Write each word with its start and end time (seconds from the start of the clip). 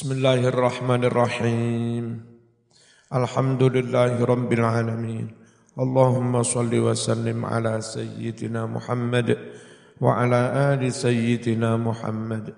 Bismillahirrahmanirrahim. 0.00 2.24
Alhamdulillahi 3.12 4.16
rabbil 4.16 4.64
alamin. 4.64 5.28
Allahumma 5.76 6.40
salli 6.40 6.80
wa 6.80 6.96
sallim 6.96 7.44
ala 7.44 7.84
sayyidina 7.84 8.64
Muhammad 8.64 9.36
wa 10.00 10.16
ala 10.16 10.72
ali 10.72 10.88
sayyidina 10.88 11.76
Muhammad. 11.76 12.56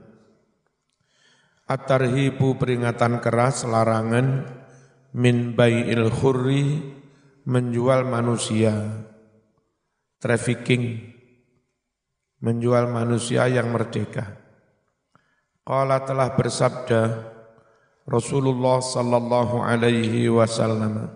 At-tarhibu 1.67 2.63
peringatan 2.63 3.19
keras 3.19 3.67
larangan 3.67 4.47
min 5.11 5.59
bai'il 5.59 6.15
khurri 6.15 6.95
menjual 7.43 8.07
manusia 8.07 9.03
trafficking 10.23 11.11
menjual 12.39 12.87
manusia 12.87 13.51
yang 13.51 13.75
merdeka 13.75 14.39
Qala 15.63 16.03
telah 16.03 16.35
bersabda 16.35 17.32
Rasulullah 18.13 18.85
sallallahu 18.85 19.65
alaihi 19.65 20.29
wasallam. 20.29 21.09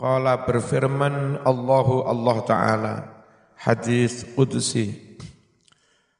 Qala 0.00 0.48
berfirman 0.48 1.44
Allahu 1.44 2.08
Allah 2.08 2.36
Ta'ala 2.48 2.94
Hadis 3.60 4.24
Qudsi. 4.32 4.96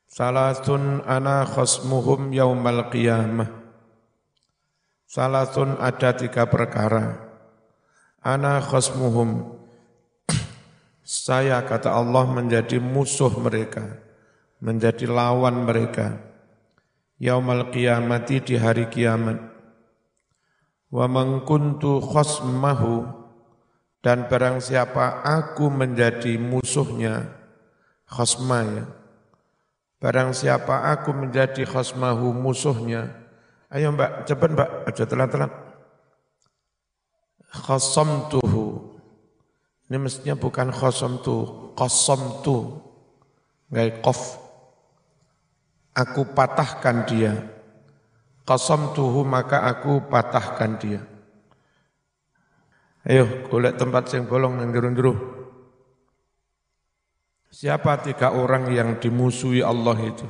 Salatun 0.05 1.01
ana 1.09 1.49
khasmuhum 1.49 2.29
yaumal 2.37 2.93
qiyamah. 2.93 3.49
Salatun 5.09 5.81
ada 5.81 6.13
tiga 6.13 6.45
perkara. 6.45 7.17
Ana 8.21 8.61
khasmuhum. 8.61 9.57
Saya 11.01 11.65
kata 11.65 11.89
Allah 11.89 12.29
menjadi 12.31 12.79
musuh 12.79 13.35
mereka 13.43 13.99
Menjadi 14.63 15.11
lawan 15.11 15.67
mereka 15.67 16.32
yaumal 17.23 17.71
qiyamati 17.71 18.43
di 18.43 18.59
hari 18.59 18.91
kiamat. 18.91 19.39
Wa 20.91 21.07
man 21.07 21.47
kuntu 21.47 22.03
khasmahu 22.03 23.07
dan 24.03 24.27
barang 24.27 24.59
siapa 24.59 25.23
aku 25.23 25.71
menjadi 25.71 26.35
musuhnya 26.37 27.31
khasma 28.11 28.61
ya. 28.67 28.85
Barang 30.03 30.35
siapa 30.35 30.91
aku 30.91 31.15
menjadi 31.15 31.63
khasmahu 31.63 32.35
musuhnya. 32.35 33.07
Ayo 33.71 33.95
mbak, 33.95 34.27
cepat 34.27 34.51
mbak, 34.53 34.69
aja 34.85 35.07
telat-telat. 35.07 35.53
tuhu. 38.29 38.99
Ini 39.87 39.97
mestinya 39.97 40.35
bukan 40.35 40.75
khasamtu, 40.75 41.71
qasamtu. 41.79 42.83
Nggak 43.71 44.03
kof 44.05 44.42
aku 45.93 46.33
patahkan 46.33 47.05
dia. 47.09 47.33
Qasam 48.43 48.91
tuhu 48.97 49.23
maka 49.23 49.63
aku 49.63 50.11
patahkan 50.11 50.73
dia. 50.81 51.01
Ayo, 53.03 53.47
golek 53.51 53.79
tempat 53.79 54.11
yang 54.15 54.31
bolong 54.31 54.63
yang 54.63 54.71
jeru 54.71 55.15
Siapa 57.53 58.01
tiga 58.03 58.33
orang 58.33 58.71
yang 58.73 58.99
dimusuhi 58.99 59.61
Allah 59.61 59.99
itu? 60.01 60.27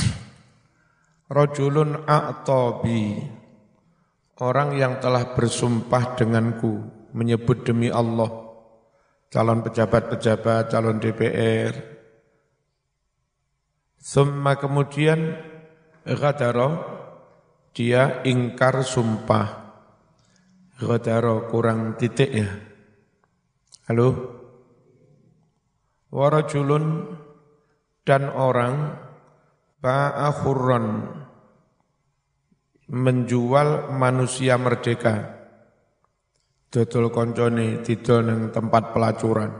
Rajulun 1.36 2.04
a'tabi. 2.08 3.22
Orang 4.36 4.76
yang 4.76 5.00
telah 5.00 5.32
bersumpah 5.32 6.16
denganku, 6.20 6.84
menyebut 7.16 7.64
demi 7.64 7.88
Allah. 7.88 8.28
Calon 9.32 9.64
pejabat-pejabat, 9.64 10.68
calon 10.68 11.00
DPR, 11.00 11.95
Summa 13.96 14.56
kemudian 14.60 15.34
ghadara 16.06 16.68
dia 17.76 18.24
ingkar 18.24 18.80
sumpah. 18.86 19.68
Ghadara 20.80 21.48
kurang 21.48 21.96
titik 22.00 22.30
ya. 22.32 22.48
Halo? 23.88 24.08
Warajulun 26.08 27.12
dan 28.06 28.30
orang 28.32 28.96
ba'akhurran 29.82 30.86
menjual 32.86 33.90
manusia 33.92 34.54
merdeka. 34.56 35.36
Dodol 36.70 37.10
koncone 37.10 37.82
didol 37.82 38.50
tempat 38.50 38.94
pelacuran. 38.94 39.52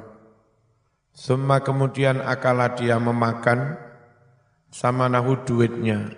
Semua 1.16 1.64
kemudian 1.64 2.20
akala 2.20 2.76
dia 2.76 3.00
memakan 3.00 3.85
sama 4.76 5.08
nahu 5.08 5.40
duitnya. 5.40 6.12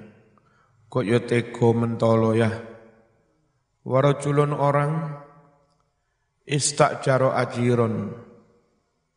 Kok 0.90 1.04
ya 1.06 1.22
tego 1.22 1.70
mentolo 1.78 2.34
ya. 2.34 2.50
Warajulun 3.86 4.50
orang 4.50 5.14
istakjaro 6.42 7.30
ajiron 7.38 8.10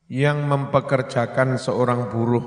yang 0.06 0.46
mempekerjakan 0.46 1.57
seorang 1.57 2.13
buruh. 2.13 2.46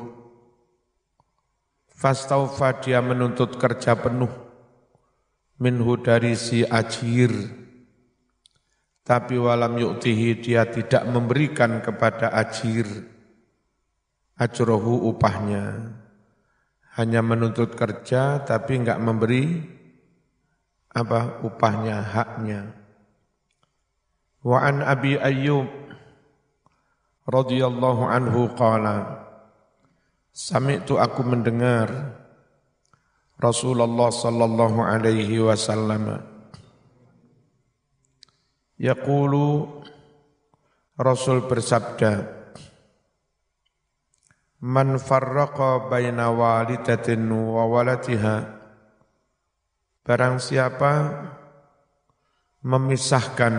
Fastaufa 1.91 2.79
dia 2.79 3.03
menuntut 3.03 3.59
kerja 3.59 3.99
penuh 3.99 4.31
minhu 5.59 5.99
dari 5.99 6.39
si 6.39 6.63
ajir. 6.63 7.33
Tapi 9.05 9.37
walam 9.37 9.77
yuktihi 9.77 10.41
dia 10.41 10.65
tidak 10.65 11.05
memberikan 11.11 11.85
kepada 11.85 12.33
ajir 12.33 12.89
ajrohu 14.41 15.13
upahnya 15.13 16.04
hanya 16.95 17.21
menuntut 17.21 17.75
kerja 17.75 18.43
tapi 18.47 18.79
enggak 18.79 19.03
memberi 19.03 19.59
apa 20.95 21.43
upahnya 21.43 21.99
haknya. 22.03 22.71
Wa 24.47 24.63
an 24.63 24.85
abi 24.85 25.19
ayyub 25.19 25.67
radhiyallahu 27.27 28.03
anhu 28.07 28.53
qala 28.55 29.27
sami'tu 30.31 31.01
aku 31.01 31.25
mendengar 31.27 32.15
Rasulullah 33.41 34.15
sallallahu 34.15 34.79
alaihi 34.85 35.43
wasallam 35.43 36.23
yaqulu 38.79 39.83
Rasul 40.95 41.43
bersabda 41.51 42.34
man 44.65 44.97
farraqa 44.97 45.93
baina 45.93 46.33
walidatin 46.33 47.29
wa 47.29 47.69
walatiha 47.69 48.37
barang 50.01 50.41
siapa 50.41 50.93
memisahkan 52.65 53.55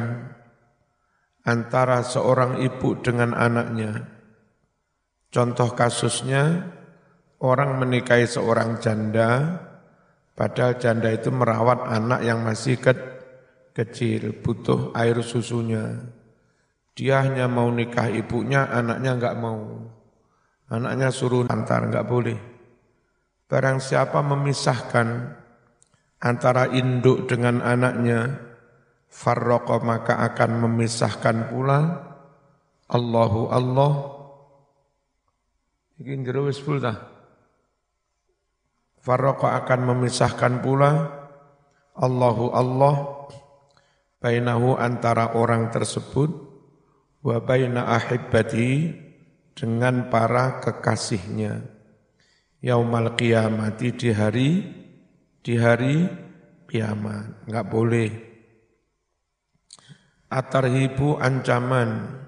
antara 1.46 2.02
seorang 2.02 2.58
ibu 2.66 2.98
dengan 3.06 3.38
anaknya 3.38 4.02
contoh 5.30 5.78
kasusnya 5.78 6.74
orang 7.38 7.78
menikahi 7.78 8.26
seorang 8.26 8.82
janda 8.82 9.62
padahal 10.34 10.82
janda 10.82 11.14
itu 11.14 11.30
merawat 11.30 11.86
anak 11.86 12.26
yang 12.26 12.42
masih 12.42 12.82
ke 12.82 12.98
kecil 13.76 14.32
butuh 14.40 14.96
air 14.96 15.20
susunya. 15.20 16.00
Dia 16.96 17.28
hanya 17.28 17.52
mau 17.52 17.68
nikah 17.68 18.08
ibunya 18.08 18.72
anaknya 18.72 19.20
enggak 19.20 19.36
mau 19.36 19.95
Anaknya 20.72 21.14
suruh 21.14 21.46
antar, 21.46 21.86
enggak 21.86 22.10
boleh. 22.10 22.38
Barang 23.46 23.78
siapa 23.78 24.26
memisahkan 24.26 25.38
antara 26.18 26.74
induk 26.74 27.30
dengan 27.30 27.62
anaknya, 27.62 28.42
farroqa 29.06 29.78
maka 29.86 30.26
akan 30.26 30.66
memisahkan 30.66 31.54
pula 31.54 31.80
Allahu 32.90 33.54
Allah. 33.54 33.94
Ini 36.02 36.26
jero 36.26 36.50
wis 36.50 36.60
Farroqa 39.06 39.54
akan 39.62 39.80
memisahkan 39.94 40.66
pula 40.66 41.14
Allahu 41.94 42.50
Allah 42.58 42.96
bainahu 44.18 44.74
antara 44.82 45.38
orang 45.38 45.70
tersebut 45.70 46.34
wa 47.22 47.38
baina 47.38 47.86
ahibbati 47.86 49.05
dengan 49.56 50.12
para 50.12 50.60
kekasihnya. 50.60 51.64
Yaumal 52.60 53.16
qiyamati 53.16 53.96
di 53.96 54.10
hari 54.12 54.50
di 55.40 55.54
hari 55.56 56.06
kiamat. 56.68 57.48
Enggak 57.48 57.66
boleh. 57.72 58.12
Atarhibu 60.28 61.16
ancaman, 61.22 62.20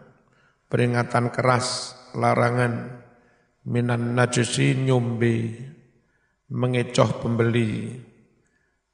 peringatan 0.71 1.33
keras, 1.33 1.97
larangan, 2.15 3.03
minan 3.67 4.15
najusi 4.15 4.77
nyumbi, 4.77 5.59
mengecoh 6.47 7.19
pembeli, 7.19 7.99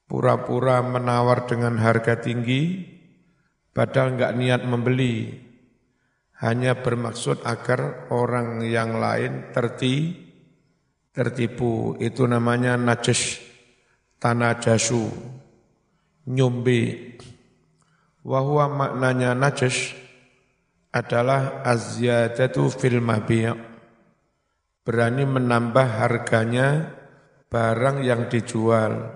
pura-pura 0.08 0.82
menawar 0.82 1.46
dengan 1.46 1.78
harga 1.78 2.18
tinggi, 2.18 2.82
padahal 3.70 4.18
enggak 4.18 4.34
niat 4.34 4.62
membeli, 4.66 5.43
hanya 6.42 6.78
bermaksud 6.82 7.46
agar 7.46 8.10
orang 8.10 8.64
yang 8.66 8.98
lain 8.98 9.54
terti, 9.54 10.14
tertipu. 11.14 11.94
Itu 12.00 12.26
namanya 12.26 12.74
najis. 12.74 13.52
tanah 14.24 14.56
jasu, 14.56 15.12
nyumbi. 16.24 17.12
Wahwa 18.24 18.72
maknanya 18.72 19.36
najas 19.36 19.92
adalah 20.88 21.60
azyadatu 21.60 22.72
fil 22.72 23.04
mabi' 23.04 23.52
berani 24.84 25.24
menambah 25.24 25.88
harganya 26.00 26.92
barang 27.48 28.04
yang 28.04 28.28
dijual 28.28 29.12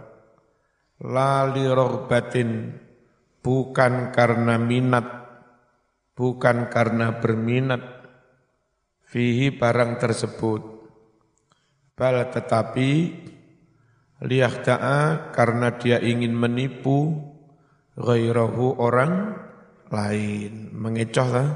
lali 1.05 1.65
rohbatin 1.69 2.73
bukan 3.45 4.11
karena 4.11 4.57
minat 4.57 5.28
bukan 6.19 6.67
karena 6.67 7.23
berminat 7.23 8.03
fihi 9.07 9.55
barang 9.55 10.03
tersebut 10.03 10.63
bal 11.95 12.27
tetapi 12.35 12.91
liyahta'a 14.27 15.31
karena 15.31 15.79
dia 15.79 16.03
ingin 16.03 16.35
menipu 16.35 17.15
ghairahu 17.99 18.79
orang 18.79 19.35
lain. 19.91 20.71
Mengecoh 20.75 21.29
lah. 21.29 21.51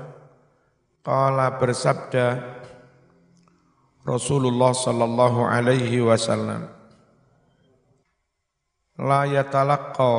Qala 1.02 1.58
bersabda 1.58 2.26
Rasulullah 4.06 4.70
sallallahu 4.70 5.50
alaihi 5.50 5.98
wasallam 5.98 6.70
La 9.02 9.26
yatalaqqa 9.26 10.14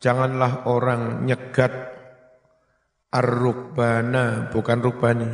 Janganlah 0.00 0.64
orang 0.64 1.28
nyegat 1.28 1.91
Ar-rukbana 3.12 4.48
bukan 4.48 4.78
rukbani 4.80 5.30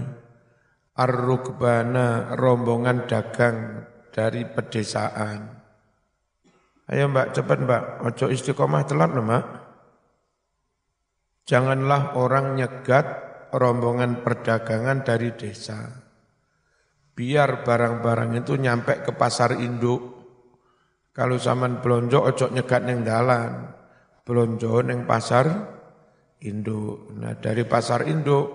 Ar-rukbana 0.98 2.34
rombongan 2.34 3.06
dagang 3.06 3.86
dari 4.10 4.42
pedesaan 4.42 5.58
Ayo 6.88 7.04
mbak, 7.12 7.36
cepat 7.36 7.58
mbak, 7.68 7.82
ojo 8.00 8.32
istiqomah 8.32 8.88
telat 8.88 9.12
loh 9.12 9.20
mbak. 9.20 9.44
Janganlah 11.44 12.16
orang 12.16 12.56
nyegat 12.56 13.06
rombongan 13.52 14.24
perdagangan 14.24 15.04
dari 15.04 15.36
desa. 15.36 15.84
Biar 17.12 17.60
barang-barang 17.60 18.40
itu 18.40 18.56
nyampe 18.56 19.04
ke 19.04 19.12
pasar 19.12 19.60
induk. 19.60 20.00
Kalau 21.12 21.36
zaman 21.36 21.84
belonjo 21.84 22.24
ojo 22.24 22.48
nyegat 22.56 22.88
neng 22.88 23.04
dalan. 23.04 23.68
Belonjo 24.24 24.80
neng 24.80 25.04
pasar 25.04 25.76
induk. 26.44 27.10
Nah 27.18 27.34
dari 27.38 27.66
pasar 27.66 28.06
induk, 28.06 28.46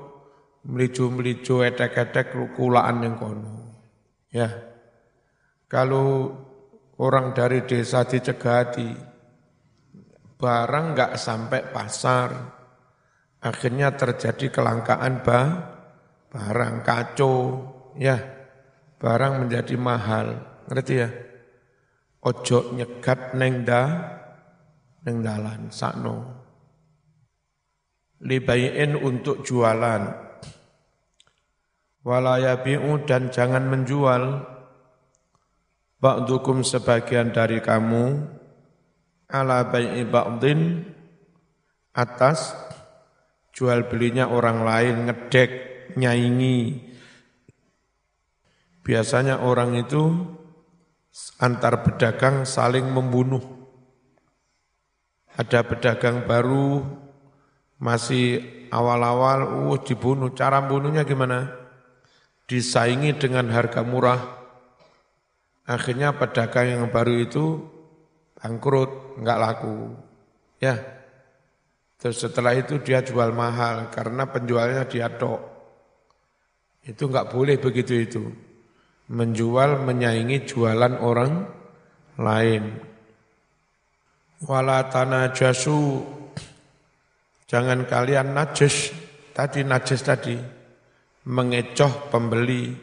meliju-meliju 0.64 1.64
etek-etek 1.68 2.56
kulaan 2.56 3.04
neng 3.04 3.16
kono. 3.20 3.58
Ya, 4.34 4.50
kalau 5.68 6.34
orang 6.98 7.38
dari 7.38 7.68
desa 7.68 8.08
dicegati, 8.08 8.90
barang 10.40 10.86
nggak 10.96 11.14
sampai 11.20 11.62
pasar, 11.70 12.30
akhirnya 13.44 13.94
terjadi 13.94 14.50
kelangkaan 14.50 15.22
bah, 15.22 15.48
barang 16.34 16.82
kacau, 16.82 17.38
ya, 18.00 18.18
barang 18.98 19.46
menjadi 19.46 19.76
mahal, 19.78 20.28
ngerti 20.72 20.94
ya? 20.98 21.10
Ojo 22.24 22.72
nyegat 22.72 23.36
neng 23.36 23.68
da, 23.68 23.84
neng 25.04 25.20
dalan, 25.20 25.68
sakno. 25.70 26.43
Libayin 28.24 28.96
untuk 28.96 29.44
jualan, 29.44 30.16
walayabi'u 32.08 33.04
dan 33.04 33.28
jangan 33.36 33.68
menjual, 33.68 34.48
ba'dukum 36.00 36.64
sebagian 36.64 37.36
dari 37.36 37.60
kamu. 37.60 38.24
Ala 39.28 39.68
bai'i 39.68 40.08
ba'din. 40.08 40.88
Atas 41.94 42.56
jual 43.54 43.86
belinya 43.86 44.32
orang 44.32 44.66
lain 44.66 44.96
ngedek 45.06 45.52
nyaingi. 46.00 46.80
Biasanya 48.82 49.46
orang 49.46 49.78
itu 49.78 50.10
antar 51.38 51.86
pedagang 51.86 52.50
saling 52.50 52.88
membunuh. 52.88 53.44
Ada 55.38 55.66
pedagang 55.66 56.26
baru 56.26 57.03
masih 57.84 58.40
awal-awal 58.72 59.68
uh 59.68 59.78
dibunuh 59.84 60.32
cara 60.32 60.64
bunuhnya 60.64 61.04
gimana 61.04 61.52
disaingi 62.48 63.12
dengan 63.20 63.52
harga 63.52 63.84
murah 63.84 64.44
Akhirnya 65.64 66.12
pedagang 66.12 66.68
yang 66.68 66.86
baru 66.92 67.24
itu 67.24 67.64
bangkrut, 68.36 69.16
enggak 69.20 69.40
laku. 69.40 69.96
Ya. 70.60 70.76
Terus 71.96 72.20
setelah 72.20 72.52
itu 72.52 72.84
dia 72.84 73.00
jual 73.00 73.32
mahal 73.32 73.88
karena 73.88 74.28
penjualnya 74.28 74.84
dia 74.84 75.08
tok. 75.08 75.40
Itu 76.84 77.08
enggak 77.08 77.32
boleh 77.32 77.56
begitu 77.64 77.96
itu. 77.96 78.24
Menjual 79.08 79.88
menyaingi 79.88 80.44
jualan 80.44 81.00
orang 81.00 81.48
lain. 82.20 82.64
Wala 84.44 84.84
jasu 85.32 86.04
Jangan 87.54 87.86
kalian 87.86 88.34
najis, 88.34 88.90
tadi 89.30 89.62
najis 89.62 90.02
tadi, 90.02 90.34
mengecoh 91.30 92.10
pembeli. 92.10 92.74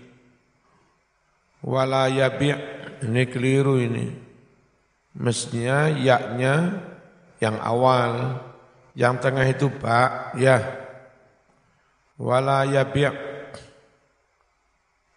Wala 1.66 2.06
yabi' 2.06 2.54
ini 3.02 3.22
keliru 3.26 3.82
ini. 3.82 4.06
Mestinya 5.18 5.90
yaknya 5.90 6.86
yang 7.42 7.58
awal. 7.58 8.38
Yang 8.94 9.14
tengah 9.26 9.46
itu 9.50 9.66
ba 9.74 10.30
ya. 10.38 10.62
Wala 12.14 12.62
yabi' 12.62 13.10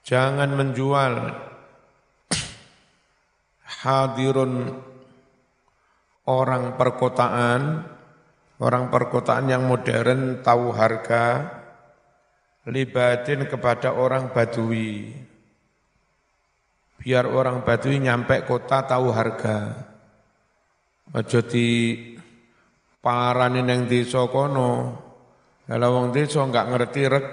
jangan 0.02 0.50
menjual. 0.50 1.14
Hadirun 3.86 4.82
orang 6.26 6.74
perkotaan 6.74 7.93
orang 8.62 8.92
perkotaan 8.92 9.50
yang 9.50 9.66
modern 9.66 10.44
tahu 10.46 10.70
harga 10.76 11.50
libatin 12.68 13.50
kepada 13.50 13.96
orang 13.96 14.30
badui 14.30 15.14
biar 17.04 17.28
orang 17.28 17.68
Baduy 17.68 18.00
nyampe 18.00 18.48
kota 18.48 18.88
tahu 18.88 19.12
harga. 19.12 19.76
Aja 21.12 21.44
di 21.44 22.00
parani 23.04 23.60
neng 23.60 23.92
desa 23.92 24.24
kono. 24.31 25.04
Kalau 25.68 25.90
wong 26.00 26.16
desa 26.16 26.48
enggak 26.48 26.72
ngerti 26.72 27.02
reg 27.12 27.28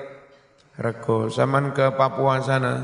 rego. 0.74 1.30
Zaman 1.30 1.70
ke 1.70 1.94
Papua 1.94 2.42
sana, 2.42 2.82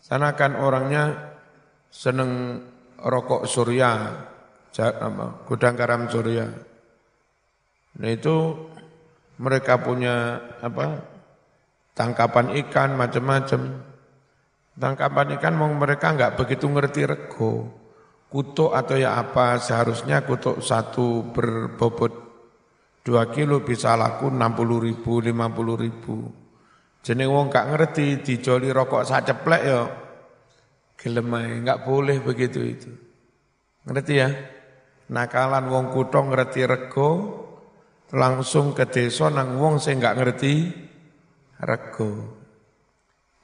sana 0.00 0.32
kan 0.32 0.56
orangnya 0.56 1.36
seneng 1.92 2.64
rokok 2.96 3.44
surya, 3.44 4.16
gudang 5.44 5.76
garam 5.76 6.08
surya. 6.08 6.48
Nah 7.98 8.08
itu 8.14 8.54
mereka 9.38 9.78
punya 9.82 10.38
apa 10.62 11.02
tangkapan 11.98 12.54
ikan 12.66 12.94
macam-macam. 12.94 13.60
Tangkapan 14.78 15.34
ikan 15.38 15.54
mau 15.58 15.70
mereka 15.74 16.14
nggak 16.14 16.38
begitu 16.38 16.70
ngerti 16.70 17.02
rego. 17.06 17.74
Kutuk 18.28 18.76
atau 18.76 18.94
ya 18.94 19.16
apa, 19.18 19.56
seharusnya 19.56 20.22
kutuk 20.22 20.60
satu 20.60 21.32
berbobot 21.32 22.12
dua 23.00 23.32
kilo 23.32 23.64
bisa 23.64 23.96
laku 23.96 24.28
enam 24.28 24.52
puluh 24.52 24.84
ribu, 24.84 25.18
lima 25.24 25.48
puluh 25.48 25.80
ribu. 25.80 26.28
Jadi 27.00 27.24
wong 27.24 27.48
nggak 27.48 27.68
ngerti, 27.72 28.20
dijoli 28.20 28.68
rokok 28.68 29.08
saceplek 29.08 29.62
ya. 29.64 29.80
Gelemai, 30.98 31.64
nggak 31.64 31.88
boleh 31.88 32.20
begitu 32.20 32.60
itu. 32.60 32.90
Ngerti 33.88 34.12
ya? 34.12 34.28
Nakalan 35.08 35.72
wong 35.72 35.88
kutong 35.96 36.28
ngerti 36.28 36.68
rego, 36.68 37.10
langsung 38.14 38.72
ke 38.72 38.88
desa 38.88 39.28
nang 39.28 39.60
wong 39.60 39.76
saya 39.76 40.00
nggak 40.00 40.16
ngerti 40.16 40.54
rego. 41.60 42.12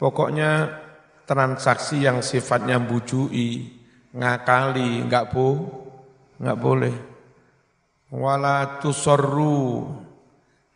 Pokoknya 0.00 0.80
transaksi 1.24 2.04
yang 2.04 2.20
sifatnya 2.20 2.80
bujui, 2.80 3.72
ngakali, 4.14 5.04
enggak 5.04 5.32
bu, 5.32 5.48
enggak 6.40 6.58
boleh. 6.60 6.96
Wala 8.14 8.78
tusorru, 8.78 9.90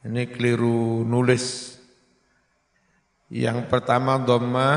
ini 0.03 0.27
keliru 0.27 1.07
nulis. 1.07 1.77
Yang 3.29 3.69
pertama 3.69 4.17
dhamma, 4.19 4.71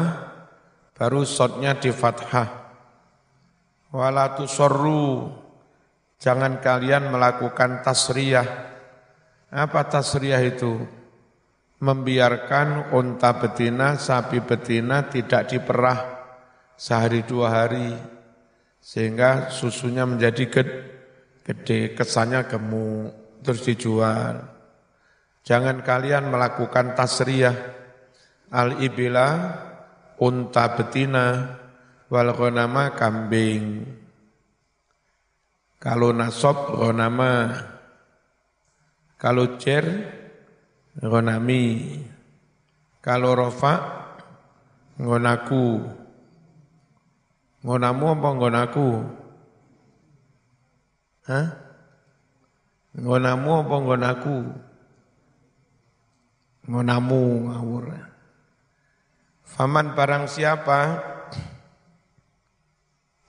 baru 0.94 1.24
sotnya 1.24 1.80
di 1.80 1.90
fathah. 1.90 2.62
Wala 3.96 4.36
tusorru, 4.36 5.32
jangan 6.20 6.60
kalian 6.60 7.10
melakukan 7.10 7.82
tasriyah. 7.82 8.72
Apa 9.52 9.86
tasriyah 9.86 10.42
itu? 10.48 11.02
membiarkan 11.82 12.94
unta 12.94 13.36
betina, 13.42 13.98
sapi 13.98 14.40
betina 14.46 15.10
tidak 15.10 15.50
diperah 15.50 16.00
sehari 16.78 17.26
dua 17.26 17.48
hari. 17.50 17.92
Sehingga 18.82 19.54
susunya 19.54 20.06
menjadi 20.06 20.50
gede, 21.46 21.94
kesannya 21.94 22.50
gemuk, 22.50 23.42
terus 23.46 23.62
dijual. 23.66 24.42
Jangan 25.42 25.82
kalian 25.82 26.30
melakukan 26.30 26.94
tasriyah 26.98 27.54
al-ibila 28.54 29.30
unta 30.22 30.66
betina 30.78 31.58
wal 32.10 32.30
ghanama 32.34 32.94
kambing. 32.94 33.86
Kalau 35.82 36.14
nasab 36.14 36.78
ghanama 36.78 37.54
kalau 39.22 39.62
cer 39.62 39.86
ghanami. 40.98 41.94
Kalau 43.06 43.38
rofa 43.38 43.74
ngonaku. 44.98 45.86
Ngonamu 47.62 48.06
apa 48.18 48.30
ngonaku? 48.34 48.90
Hah? 51.30 51.48
Ngonamu 52.98 53.50
apa 53.62 53.76
ngonaku? 53.78 54.38
Ngonamu 56.66 57.22
ngawur. 57.46 57.86
Faman 59.46 59.94
barang 59.94 60.26
siapa 60.26 60.98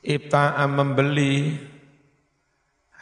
Ibta'a 0.03 0.65
membeli 0.67 1.55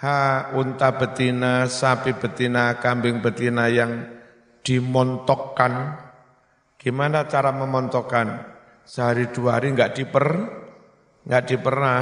ha 0.00 0.50
unta 0.56 0.96
betina, 0.96 1.68
sapi 1.68 2.16
betina, 2.16 2.80
kambing 2.80 3.20
betina 3.20 3.68
yang 3.68 4.08
dimontokkan. 4.64 6.00
Gimana 6.80 7.28
cara 7.28 7.52
memontokkan? 7.52 8.56
Sehari 8.88 9.28
dua 9.30 9.60
hari 9.60 9.76
enggak 9.76 9.94
diper, 9.94 10.26
enggak 11.28 11.44
dipernah. 11.46 12.00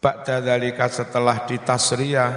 Ba'da 0.00 0.40
dalika 0.40 0.88
setelah 0.88 1.44
ditasriyah, 1.44 2.32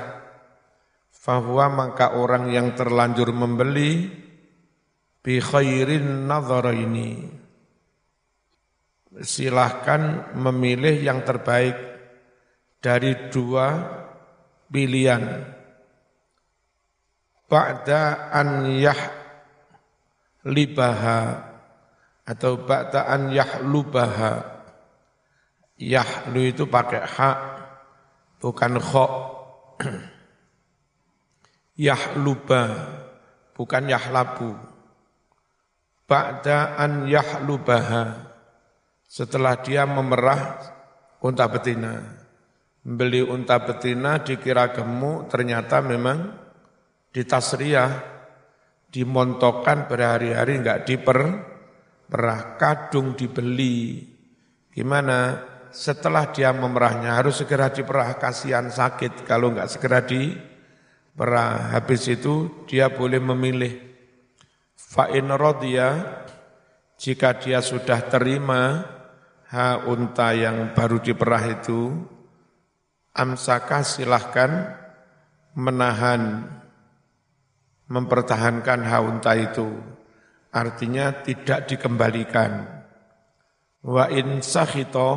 fahuwa 1.07 1.71
maka 1.71 2.19
orang 2.19 2.51
yang 2.51 2.75
terlanjur 2.75 3.31
membeli 3.31 4.11
bi 5.23 5.39
khairin 5.39 6.27
ini 6.27 7.09
silahkan 9.23 10.35
memilih 10.35 10.99
yang 10.99 11.23
terbaik 11.23 11.79
dari 12.83 13.31
dua 13.31 14.02
pilihan. 14.74 15.46
Ba'da 17.46 18.34
an 18.34 18.65
yah 18.74 18.98
libaha 20.50 21.53
atau 22.25 22.58
ba'da 22.65 23.06
an 23.06 23.30
yahlubaha. 23.30 24.50
Yahlu 25.77 26.50
itu 26.50 26.65
pakai 26.65 27.06
hak, 27.06 27.38
bukan 28.42 28.82
kho. 28.82 29.08
Yahluba, 31.86 32.62
bukan 33.58 33.89
yahlabu 33.89 34.53
ba'da 36.13 36.77
an 36.77 37.08
yahlubaha 37.08 38.34
setelah 39.08 39.58
dia 39.62 39.86
memerah 39.86 40.60
unta 41.24 41.48
betina 41.48 42.23
beli 42.83 43.23
unta 43.23 43.63
betina 43.63 44.19
dikira 44.19 44.75
gemuk 44.75 45.31
ternyata 45.31 45.79
memang 45.79 46.35
ditasriyah 47.15 48.13
dimontokan 48.93 49.89
berhari-hari 49.89 50.59
enggak 50.59 50.85
diper 50.85 51.19
perah 52.05 52.59
kadung 52.61 53.17
dibeli. 53.17 54.05
Gimana? 54.69 55.49
Setelah 55.73 56.29
dia 56.29 56.53
memerahnya 56.53 57.17
harus 57.17 57.41
segera 57.41 57.73
diperah 57.73 58.21
kasihan 58.21 58.69
sakit 58.69 59.25
kalau 59.25 59.49
enggak 59.49 59.73
segera 59.73 60.05
diperah. 60.05 61.73
Habis 61.73 62.13
itu 62.13 62.65
dia 62.69 62.93
boleh 62.93 63.17
memilih. 63.17 63.73
Fa'in 64.77 65.25
rodya, 65.33 66.21
jika 67.01 67.33
dia 67.41 67.65
sudah 67.65 68.05
terima 68.05 68.85
ha 69.49 69.81
unta 69.89 70.37
yang 70.37 70.77
baru 70.77 71.01
diperah 71.01 71.57
itu, 71.57 71.97
amsaka 73.13 73.86
silahkan 73.86 74.74
menahan, 75.53 76.50
mempertahankan 77.89 78.79
ha 78.89 78.98
unta 79.05 79.38
itu. 79.38 79.70
Artinya 80.53 81.25
tidak 81.25 81.65
dikembalikan. 81.65 82.62
Wa 83.82 84.05
in 84.10 84.46
sahito, 84.46 85.10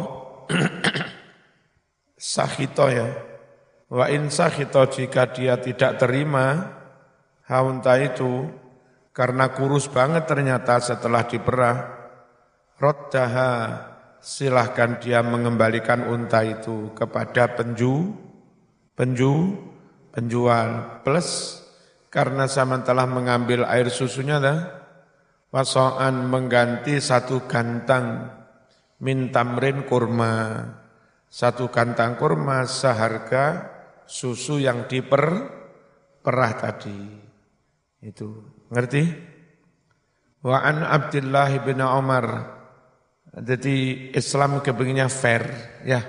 sahito 2.16 2.88
ya, 2.88 3.08
wa 3.92 4.08
in 4.08 4.32
sahito 4.32 4.80
jika 4.88 5.28
dia 5.32 5.60
tidak 5.60 6.00
terima 6.00 6.72
ha 7.44 7.58
unta 7.60 8.00
itu, 8.00 8.48
karena 9.12 9.52
kurus 9.52 9.92
banget 9.92 10.24
ternyata 10.24 10.80
setelah 10.80 11.24
diperah. 11.28 11.76
Roddaha 12.76 13.52
silahkan 14.26 14.98
dia 14.98 15.22
mengembalikan 15.22 16.10
unta 16.10 16.42
itu 16.42 16.90
kepada 16.98 17.54
penju, 17.54 18.10
penju, 18.98 19.54
penjual. 20.10 20.98
Plus 21.06 21.62
karena 22.10 22.50
sama 22.50 22.82
telah 22.82 23.06
mengambil 23.06 23.62
air 23.70 23.86
susunya 23.86 24.42
dah, 24.42 24.58
wasoan 25.54 26.26
mengganti 26.26 26.98
satu 26.98 27.46
gantang 27.46 28.34
mintamrin 28.98 29.86
kurma. 29.86 30.34
Satu 31.30 31.70
kantang 31.70 32.18
kurma 32.18 32.66
seharga 32.66 33.70
susu 34.10 34.58
yang 34.58 34.90
diperah 34.90 36.52
tadi. 36.58 36.98
Itu 38.02 38.56
Ngerti? 38.66 39.02
Wa 40.42 40.66
an 40.66 40.82
Abdullah 40.82 41.50
bin 41.62 41.78
Umar. 41.82 42.55
Jadi 43.36 44.08
Islam 44.16 44.64
kepinginnya 44.64 45.12
fair, 45.12 45.44
ya. 45.84 46.00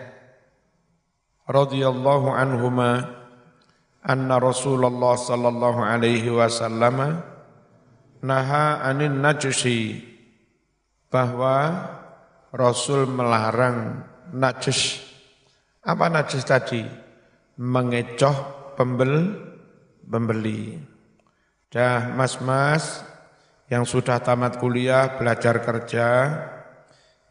Radhiyallahu 1.43 2.31
anhuma 2.31 3.03
anna 3.99 4.39
Rasulullah 4.39 5.19
sallallahu 5.19 5.83
alaihi 5.83 6.31
wasallam 6.31 7.19
naha 8.23 8.79
anin 8.79 9.19
najusi 9.19 9.99
bahwa 11.11 11.83
Rasul 12.55 13.11
melarang 13.11 14.07
najis. 14.31 15.03
Apa 15.83 16.07
najis 16.07 16.47
tadi? 16.47 16.79
Mengecoh 17.59 18.71
pembel, 18.79 19.35
pembeli. 20.07 20.79
Dah 21.67 22.07
mas-mas 22.15 23.03
yang 23.67 23.83
sudah 23.83 24.23
tamat 24.23 24.63
kuliah 24.63 25.19
belajar 25.19 25.59
kerja, 25.59 26.07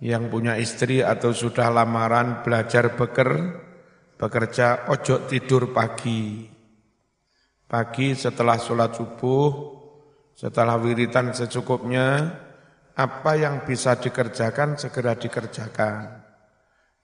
yang 0.00 0.28
punya 0.28 0.60
istri 0.60 1.00
atau 1.00 1.32
sudah 1.32 1.72
lamaran 1.72 2.44
belajar 2.44 2.92
beker, 2.92 3.30
bekerja 4.20 4.88
ojo 4.92 5.24
tidur 5.24 5.72
pagi. 5.72 6.52
Pagi 7.66 8.14
setelah 8.14 8.60
sholat 8.60 8.94
subuh, 8.94 9.50
setelah 10.36 10.78
wiritan 10.78 11.34
secukupnya, 11.34 12.30
apa 12.96 13.32
yang 13.36 13.64
bisa 13.64 13.96
dikerjakan 13.98 14.78
segera 14.78 15.18
dikerjakan. 15.18 16.24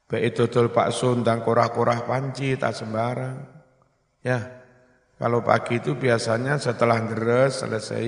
Baik 0.07 0.37
dodol 0.37 0.69
bakso 0.69 1.17
dan 1.25 1.41
korah-korah 1.41 2.05
panci 2.05 2.55
tak 2.61 2.77
sembarang. 2.77 3.49
Ya, 4.23 4.39
kalau 5.17 5.43
pagi 5.43 5.81
itu 5.81 5.97
biasanya 5.97 6.61
setelah 6.61 7.01
deres 7.09 7.65
selesai 7.65 8.07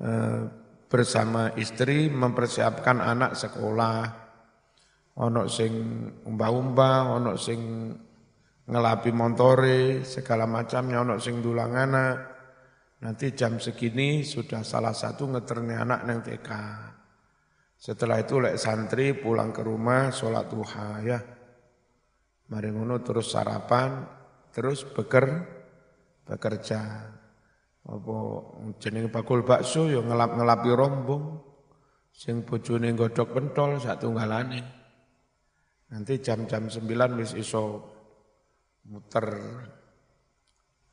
eh, 0.00 0.40
bersama 0.88 1.52
istri 1.60 2.08
mempersiapkan 2.08 2.98
anak 3.04 3.36
sekolah. 3.36 4.00
Ono 5.18 5.42
sing 5.46 5.72
umba-umba, 6.24 7.12
ono 7.12 7.36
sing 7.36 7.92
ngelapi 8.64 9.10
montore, 9.12 10.02
segala 10.02 10.48
macamnya, 10.48 11.04
ono 11.04 11.20
sing 11.20 11.44
dulang 11.44 11.72
anak. 11.76 12.16
Nanti 12.98 13.30
jam 13.30 13.62
segini 13.62 14.26
sudah 14.26 14.66
salah 14.66 14.96
satu 14.96 15.30
ngeterne 15.30 15.78
anak 15.78 16.00
neng 16.02 16.20
TK. 16.24 16.50
Setelah 17.78 18.18
itu 18.18 18.42
lek 18.42 18.58
santri 18.58 19.14
pulang 19.14 19.54
ke 19.54 19.62
rumah 19.62 20.10
sholat 20.10 20.50
duha 20.50 20.88
ya. 21.06 21.18
Mari 22.48 22.68
ngono 22.74 22.98
terus 23.04 23.30
sarapan, 23.30 24.02
terus 24.50 24.82
beker 24.82 25.26
bekerja. 26.26 26.80
Apa 27.86 28.16
jenenge 28.82 29.12
bakul 29.12 29.46
bakso 29.46 29.86
ya 29.86 30.02
ngelap-ngelapi 30.02 30.70
rombong. 30.74 31.24
Sing 32.10 32.42
bojone 32.42 32.90
godhok 32.98 33.30
pentol 33.30 33.78
sak 33.78 34.02
tunggalane. 34.02 34.58
Nanti 35.94 36.18
jam-jam 36.18 36.66
9 36.66 36.82
wis 37.20 37.32
iso 37.38 37.86
muter. 38.90 39.28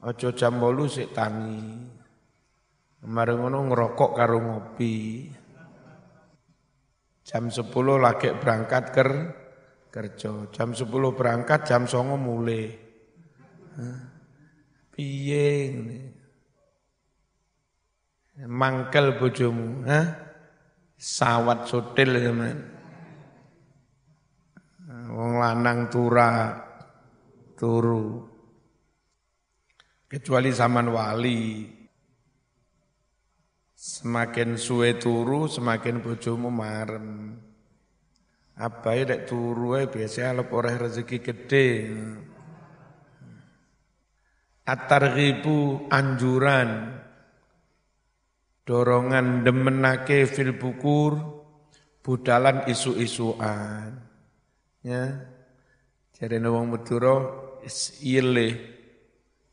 Aja 0.05 0.29
jam 0.37 0.61
8 0.61 0.85
sik 0.85 1.09
tangi. 1.17 1.89
Kemarin 3.01 3.37
ngono 3.41 3.57
ngerokok 3.73 4.11
karo 4.13 4.37
ngopi. 4.37 5.27
Jam 7.25 7.49
10 7.49 7.73
lagi 7.97 8.29
berangkat 8.37 8.83
ker 8.93 9.09
kerja. 9.95 10.51
Jam 10.51 10.75
10 10.75 10.91
berangkat, 11.15 11.63
jam 11.63 11.87
9 11.87 12.19
mulai. 12.19 12.67
Piye 14.91 15.47
ini? 15.71 15.99
Mangkel 18.35 19.15
bojomu, 19.15 19.87
ha? 19.87 20.01
Sawat 20.99 21.71
sotil 21.71 22.19
teman. 22.19 22.57
Wong 25.15 25.39
lanang 25.39 25.87
tura 25.87 26.51
turu. 27.55 28.27
Kecuali 30.11 30.51
zaman 30.51 30.91
wali. 30.91 31.71
Semakin 33.71 34.59
suwe 34.59 34.99
turu, 34.99 35.47
semakin 35.47 36.03
bojomu 36.03 36.51
marem. 36.51 37.39
Apa 38.55 38.99
ya 38.99 39.15
turu 39.23 39.79
ya 39.79 39.87
biasanya 39.87 40.43
kalau 40.43 40.51
orang 40.59 40.75
rezeki 40.83 41.17
gede. 41.23 41.67
At-targhibu 44.67 45.87
anjuran 45.87 46.99
dorongan 48.65 49.45
demenake 49.45 50.25
fil 50.25 50.57
bukur 50.57 51.15
budalan 52.01 52.65
isu-isuan. 52.65 54.01
Ya. 54.81 55.29
Jadi 56.17 56.41
wong 56.41 56.73
Madura 56.73 57.15
ile 58.01 58.49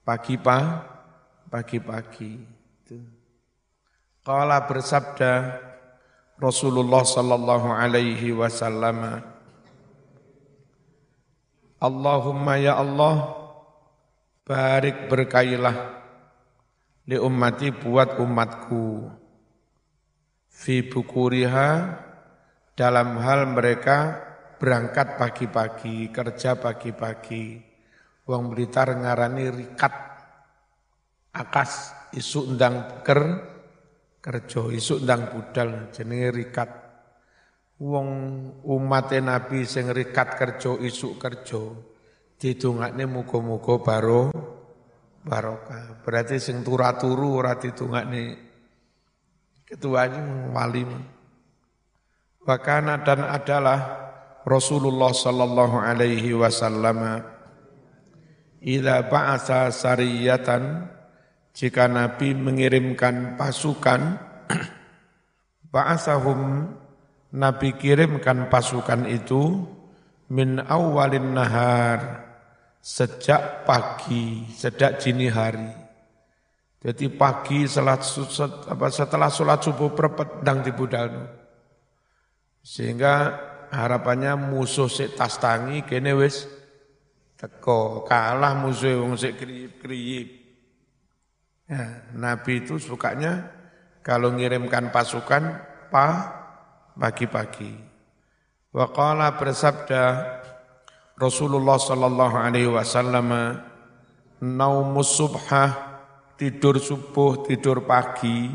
pagi 0.05 0.37
pa 0.41 0.59
pagi-pagi. 1.53 2.33
Itu. 2.81 2.97
Qala 4.25 4.65
bersabda 4.65 5.33
Rasulullah 6.41 7.05
sallallahu 7.05 7.69
alaihi 7.71 8.33
wasallam 8.33 9.21
Allahumma 11.83 12.55
ya 12.63 12.79
Allah 12.79 13.35
barik 14.47 15.11
berkailah 15.11 16.02
li 17.09 17.19
ummati 17.19 17.75
buat 17.75 18.23
umatku 18.23 19.11
fi 20.47 20.87
bukuriha 20.87 21.71
dalam 22.79 23.19
hal 23.19 23.51
mereka 23.51 24.31
berangkat 24.63 25.19
pagi-pagi, 25.19 26.15
kerja 26.15 26.55
pagi-pagi. 26.55 27.75
Wong 28.23 28.55
Blitar 28.55 28.95
ngarani 28.95 29.51
rikat 29.51 29.91
akas 31.35 31.91
isu 32.15 32.55
ndang 32.55 33.03
ker 33.03 33.21
kerja 34.23 34.71
isu 34.71 35.03
ndang 35.03 35.35
budal 35.35 35.91
jenenge 35.91 36.31
rikat. 36.31 36.71
Wong 37.83 38.09
umat 38.63 39.11
Nabi 39.19 39.67
sing 39.67 39.91
rikat 39.91 40.39
kerja 40.39 40.79
isu 40.79 41.19
kerja 41.19 41.59
didongakne 42.39 43.11
muga-muga 43.11 43.75
baro 43.83 44.31
barokah. 45.23 46.03
Berarti 46.03 46.39
sing 46.43 46.67
turu 46.67 47.39
ora 47.39 47.59
ditungakne 47.59 48.39
ketuanya 49.67 50.51
wali. 50.51 50.85
Wakana 52.43 53.07
dan 53.07 53.23
adalah 53.23 53.81
Rasulullah 54.43 55.15
sallallahu 55.15 55.79
alaihi 55.79 56.35
wasallam 56.35 57.23
Ila 58.63 59.11
ba'asa 59.11 59.75
sariyatan 59.75 60.87
jika 61.51 61.91
Nabi 61.91 62.31
mengirimkan 62.31 63.35
pasukan 63.35 64.19
ba'asahum 65.75 66.71
Nabi 67.35 67.75
kirimkan 67.75 68.47
pasukan 68.47 69.11
itu 69.11 69.67
min 70.31 70.63
awalin 70.63 71.35
nahar 71.35 72.23
sejak 72.83 73.63
pagi, 73.63 74.43
sejak 74.51 74.99
dini 74.99 75.31
hari. 75.31 75.71
Jadi 76.83 77.15
pagi 77.15 77.63
setelah, 77.71 78.03
setelah 78.91 79.31
sholat 79.31 79.63
subuh 79.63 79.95
perpedang 79.95 80.67
di 80.67 80.75
Budal. 80.75 81.15
Sehingga 82.59 83.39
harapannya 83.71 84.35
musuh 84.35 84.91
si 84.91 85.07
tas 85.15 85.39
tangi 85.39 85.87
kene 85.87 86.11
wis 86.19 86.51
teko 87.39 88.03
kalah 88.03 88.59
musuh 88.59 88.99
wong 88.99 89.15
sik 89.15 89.39
kriyip-kriyip. 89.39 90.29
Ya, 91.71 92.03
Nabi 92.19 92.67
itu 92.67 92.83
sukanya 92.83 93.47
kalau 94.03 94.35
ngirimkan 94.35 94.91
pasukan 94.91 95.63
pa 95.87 96.09
pagi-pagi. 96.99 97.79
Wa 98.75 98.91
qala 98.91 99.39
bersabda 99.39 100.03
Rasulullah 101.19 101.77
sallallahu 101.77 102.37
alaihi 102.37 102.73
wasallam 102.73 103.61
naumus 104.41 105.15
subhah 105.17 105.71
tidur 106.41 106.81
subuh 106.83 107.47
tidur 107.47 107.87
pagi 107.87 108.51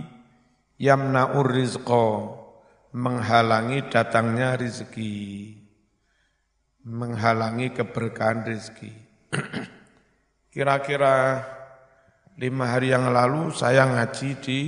yamna'ur 0.78 1.48
rizqa 1.48 2.34
menghalangi 2.93 3.88
datangnya 3.88 4.58
rezeki 4.58 5.56
menghalangi 6.86 7.74
keberkahan 7.74 8.46
rezeki 8.46 8.91
kira-kira 10.54 11.46
lima 12.38 12.65
hari 12.70 12.93
yang 12.93 13.10
lalu 13.10 13.50
saya 13.50 13.89
ngaji 13.89 14.30
di 14.46 14.60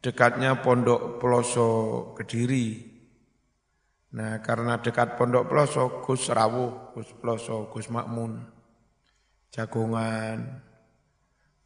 dekatnya 0.00 0.64
Pondok 0.64 1.20
Peloso 1.20 1.68
Kediri 2.16 2.87
Nah 4.08 4.40
karena 4.40 4.80
dekat 4.80 5.20
Pondok 5.20 5.52
Peloso, 5.52 6.00
Gus 6.00 6.32
Rawuh, 6.32 6.96
Gus 6.96 7.12
Peloso, 7.12 7.68
Gus 7.68 7.92
Makmun, 7.92 8.40
Jagongan. 9.52 10.64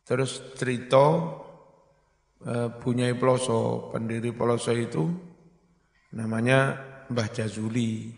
Terus 0.03 0.43
cerita 0.59 1.07
eh, 2.43 2.69
punya 2.83 3.07
Peloso, 3.15 3.91
pendiri 3.95 4.35
Peloso 4.35 4.75
itu 4.75 5.07
namanya 6.19 6.83
Mbah 7.07 7.29
Jazuli. 7.31 8.11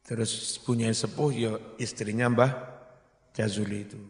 Terus 0.00 0.56
punya 0.64 0.88
sepuh 0.88 1.30
ya 1.30 1.52
istrinya 1.76 2.32
Mbah 2.32 2.52
Jazuli 3.36 3.84
itu. 3.84 4.00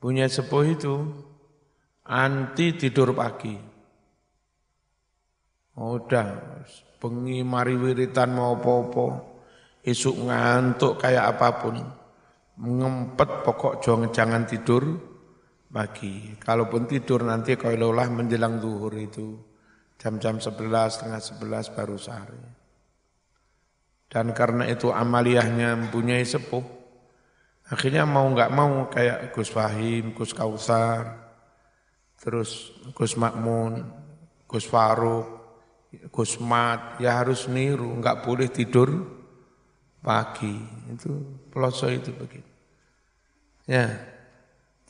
Punya 0.00 0.26
sepuh 0.26 0.64
itu 0.66 0.94
anti 2.08 2.74
tidur 2.74 3.14
pagi. 3.14 3.54
Oh, 5.72 5.96
udah, 5.96 6.26
bengi 7.02 7.42
mari 7.42 7.74
wiritan 7.74 8.30
mau 8.30 8.54
apa-apa, 8.54 9.06
isuk 9.82 10.30
ngantuk 10.30 11.02
kayak 11.02 11.34
apa 11.34 11.48
pun, 11.58 11.82
ngempet 12.62 13.42
pokok 13.42 13.82
jangan 13.82 14.14
jangan 14.14 14.42
tidur 14.46 14.84
pagi. 15.66 16.38
Kalaupun 16.38 16.86
tidur 16.86 17.26
nanti 17.26 17.58
kalau 17.58 17.90
lelah 17.90 18.06
menjelang 18.06 18.62
zuhur 18.62 18.94
itu 18.94 19.34
jam-jam 19.98 20.38
sebelas, 20.38 21.02
setengah 21.02 21.18
sebelas 21.18 21.66
baru 21.74 21.98
sehari. 21.98 22.42
Dan 24.06 24.30
karena 24.30 24.70
itu 24.70 24.94
amaliyahnya 24.94 25.74
mempunyai 25.74 26.22
sepuh, 26.22 26.62
akhirnya 27.66 28.06
mau 28.06 28.30
nggak 28.30 28.52
mau 28.54 28.86
kayak 28.86 29.34
Gus 29.34 29.50
Fahim, 29.50 30.14
Gus 30.14 30.30
Kausar, 30.36 31.18
terus 32.20 32.70
Gus 32.94 33.18
Makmun, 33.18 33.82
Gus 34.46 34.68
Faruk, 34.68 35.41
Gusmat 35.92 36.96
ya 37.04 37.20
harus 37.20 37.52
niru, 37.52 37.92
enggak 37.92 38.24
boleh 38.24 38.48
tidur 38.48 38.88
pagi. 40.00 40.56
Itu 40.88 41.20
peloso 41.52 41.92
itu 41.92 42.16
begitu. 42.16 42.48
Ya. 43.68 43.92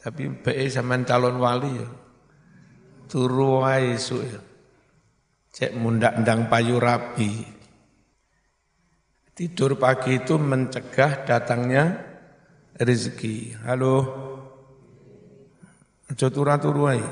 Tapi 0.03 0.31
PE 0.43 0.67
zaman 0.71 1.03
calon 1.03 1.43
wali 1.43 1.71
ya. 1.79 1.91
Turu 3.11 3.63
wae 3.63 3.99
ya. 3.99 4.41
Cek 5.53 5.75
mundak 5.75 6.23
ndang 6.23 6.47
payu 6.47 6.79
rapi. 6.79 7.45
Tidur 9.35 9.75
pagi 9.79 10.23
itu 10.23 10.39
mencegah 10.39 11.27
datangnya 11.27 11.99
rezeki. 12.79 13.63
Halo. 13.67 13.97
Aja 16.11 16.31
turu-turu 16.31 16.81
wae. 16.89 17.05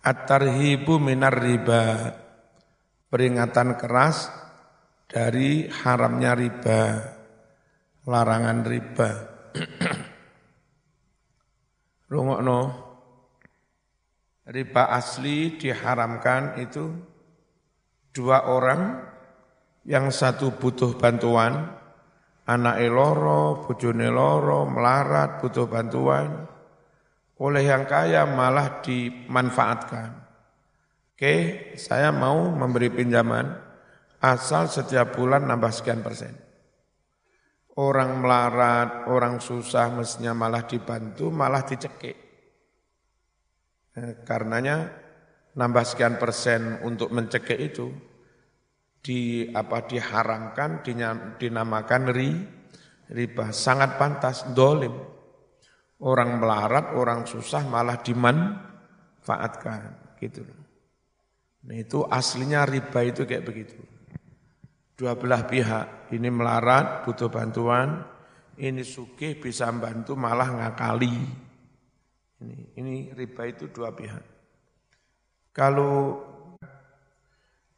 At-tarhibu 0.00 0.96
minar 0.96 1.36
riba 1.36 2.16
peringatan 3.10 3.74
keras 3.74 4.30
dari 5.10 5.66
haramnya 5.66 6.38
riba, 6.38 6.82
larangan 8.06 8.58
riba. 8.62 9.10
Rungokno, 12.10 12.60
riba 14.46 14.84
asli 14.94 15.58
diharamkan 15.58 16.62
itu 16.62 16.94
dua 18.14 18.46
orang 18.46 19.02
yang 19.86 20.10
satu 20.14 20.54
butuh 20.54 20.94
bantuan, 20.94 21.66
anak 22.46 22.78
eloro, 22.78 23.66
bojone 23.66 24.06
loro, 24.10 24.70
melarat, 24.70 25.42
butuh 25.42 25.66
bantuan, 25.66 26.46
oleh 27.42 27.62
yang 27.66 27.86
kaya 27.86 28.26
malah 28.26 28.82
dimanfaatkan. 28.82 30.29
Oke, 31.20 31.76
saya 31.76 32.16
mau 32.16 32.48
memberi 32.48 32.88
pinjaman 32.88 33.44
asal 34.24 34.72
setiap 34.72 35.20
bulan 35.20 35.44
nambah 35.44 35.68
sekian 35.68 36.00
persen. 36.00 36.32
Orang 37.76 38.24
melarat, 38.24 39.04
orang 39.04 39.36
susah 39.36 39.92
mestinya 39.92 40.32
malah 40.32 40.64
dibantu, 40.64 41.28
malah 41.28 41.60
dicekik. 41.60 42.16
Eh, 44.00 44.24
karenanya 44.24 44.88
nambah 45.60 45.84
sekian 45.84 46.16
persen 46.16 46.80
untuk 46.88 47.12
mencekik 47.12 47.60
itu 47.60 47.92
di 49.04 49.44
apa 49.52 49.84
diharamkan 49.84 50.80
dinamakan 51.36 52.02
ri 52.16 52.32
riba 53.12 53.52
sangat 53.52 54.00
pantas 54.00 54.48
dolim 54.56 54.96
orang 56.00 56.40
melarat 56.40 56.96
orang 56.96 57.28
susah 57.28 57.60
malah 57.68 58.00
dimanfaatkan 58.00 60.16
gitu 60.16 60.59
itu 61.68 62.08
aslinya 62.08 62.64
riba 62.64 63.04
itu 63.04 63.28
kayak 63.28 63.44
begitu 63.44 63.76
dua 65.00 65.16
belah 65.16 65.48
pihak. 65.48 66.12
Ini 66.12 66.28
melarat, 66.28 67.08
butuh 67.08 67.32
bantuan, 67.32 68.04
ini 68.60 68.84
sugih 68.84 69.40
bisa 69.40 69.72
membantu 69.72 70.12
malah 70.12 70.52
ngakali. 70.52 71.16
Ini, 72.44 72.56
ini 72.76 72.94
riba 73.16 73.48
itu 73.48 73.72
dua 73.72 73.96
pihak. 73.96 74.20
Kalau 75.56 76.20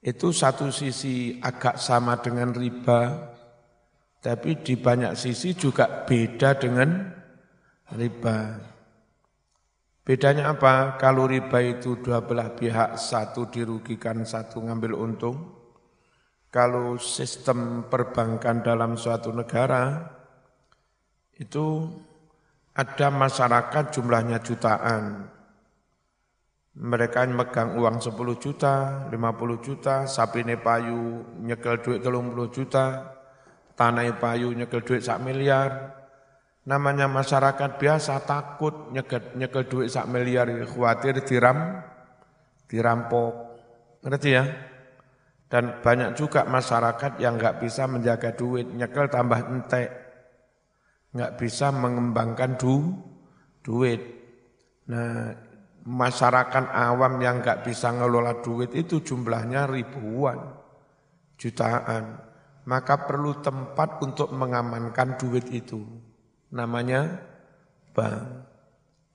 itu 0.03 0.35
satu 0.35 0.75
sisi 0.75 1.39
agak 1.39 1.79
sama 1.79 2.19
dengan 2.19 2.51
riba, 2.51 3.31
tapi 4.19 4.59
di 4.59 4.75
banyak 4.75 5.15
sisi 5.15 5.55
juga 5.55 6.03
beda 6.03 6.59
dengan 6.59 7.07
riba. 7.95 8.72
Bedanya 10.03 10.51
apa? 10.51 10.99
Kalau 10.99 11.31
riba 11.31 11.63
itu 11.63 12.03
dua 12.03 12.27
belah 12.27 12.51
pihak, 12.59 12.99
satu 12.99 13.47
dirugikan, 13.47 14.27
satu 14.27 14.59
ngambil 14.59 14.99
untung 14.99 15.63
kalau 16.53 17.01
sistem 17.01 17.89
perbankan 17.89 18.61
dalam 18.61 19.01
suatu 19.01 19.33
negara 19.33 20.05
itu 21.41 21.89
ada 22.77 23.09
masyarakat 23.09 23.89
jumlahnya 23.89 24.45
jutaan. 24.45 25.33
Mereka 26.73 27.25
megang 27.33 27.81
uang 27.81 28.01
10 28.01 28.37
juta, 28.37 29.09
50 29.09 29.65
juta, 29.65 30.05
sapi 30.05 30.45
payu 30.61 31.25
nyekel 31.41 31.81
duit 31.85 32.01
30 32.05 32.49
juta, 32.53 32.85
tanah 33.73 34.09
payu 34.21 34.53
nyekel 34.53 34.85
duit 34.85 35.05
sak 35.05 35.21
miliar. 35.25 36.02
Namanya 36.63 37.11
masyarakat 37.11 37.75
biasa 37.75 38.23
takut 38.23 38.95
nyekel, 38.95 39.35
nyekel 39.35 39.67
duit 39.67 39.91
sak 39.91 40.07
miliar, 40.07 40.47
khawatir 40.63 41.19
diram, 41.27 41.83
dirampok. 42.71 43.35
Ngerti 44.07 44.31
ya? 44.31 44.45
Dan 45.51 45.83
banyak 45.83 46.15
juga 46.15 46.47
masyarakat 46.47 47.19
yang 47.19 47.35
nggak 47.37 47.61
bisa 47.61 47.91
menjaga 47.91 48.33
duit, 48.33 48.71
nyekel 48.71 49.11
tambah 49.11 49.43
entek. 49.43 49.91
Nggak 51.13 51.33
bisa 51.37 51.75
mengembangkan 51.75 52.57
du, 52.57 52.95
duit. 53.61 54.01
Nah, 54.89 55.35
masyarakat 55.83 56.73
awam 56.73 57.21
yang 57.21 57.43
nggak 57.43 57.67
bisa 57.67 57.91
ngelola 57.91 58.39
duit 58.41 58.71
itu 58.73 59.03
jumlahnya 59.03 59.67
ribuan, 59.67 60.39
jutaan. 61.37 62.23
Maka 62.65 63.05
perlu 63.05 63.43
tempat 63.43 63.99
untuk 64.01 64.31
mengamankan 64.31 65.19
duit 65.19 65.51
itu. 65.51 65.83
Namanya 66.53 67.17
bank. 67.97 68.53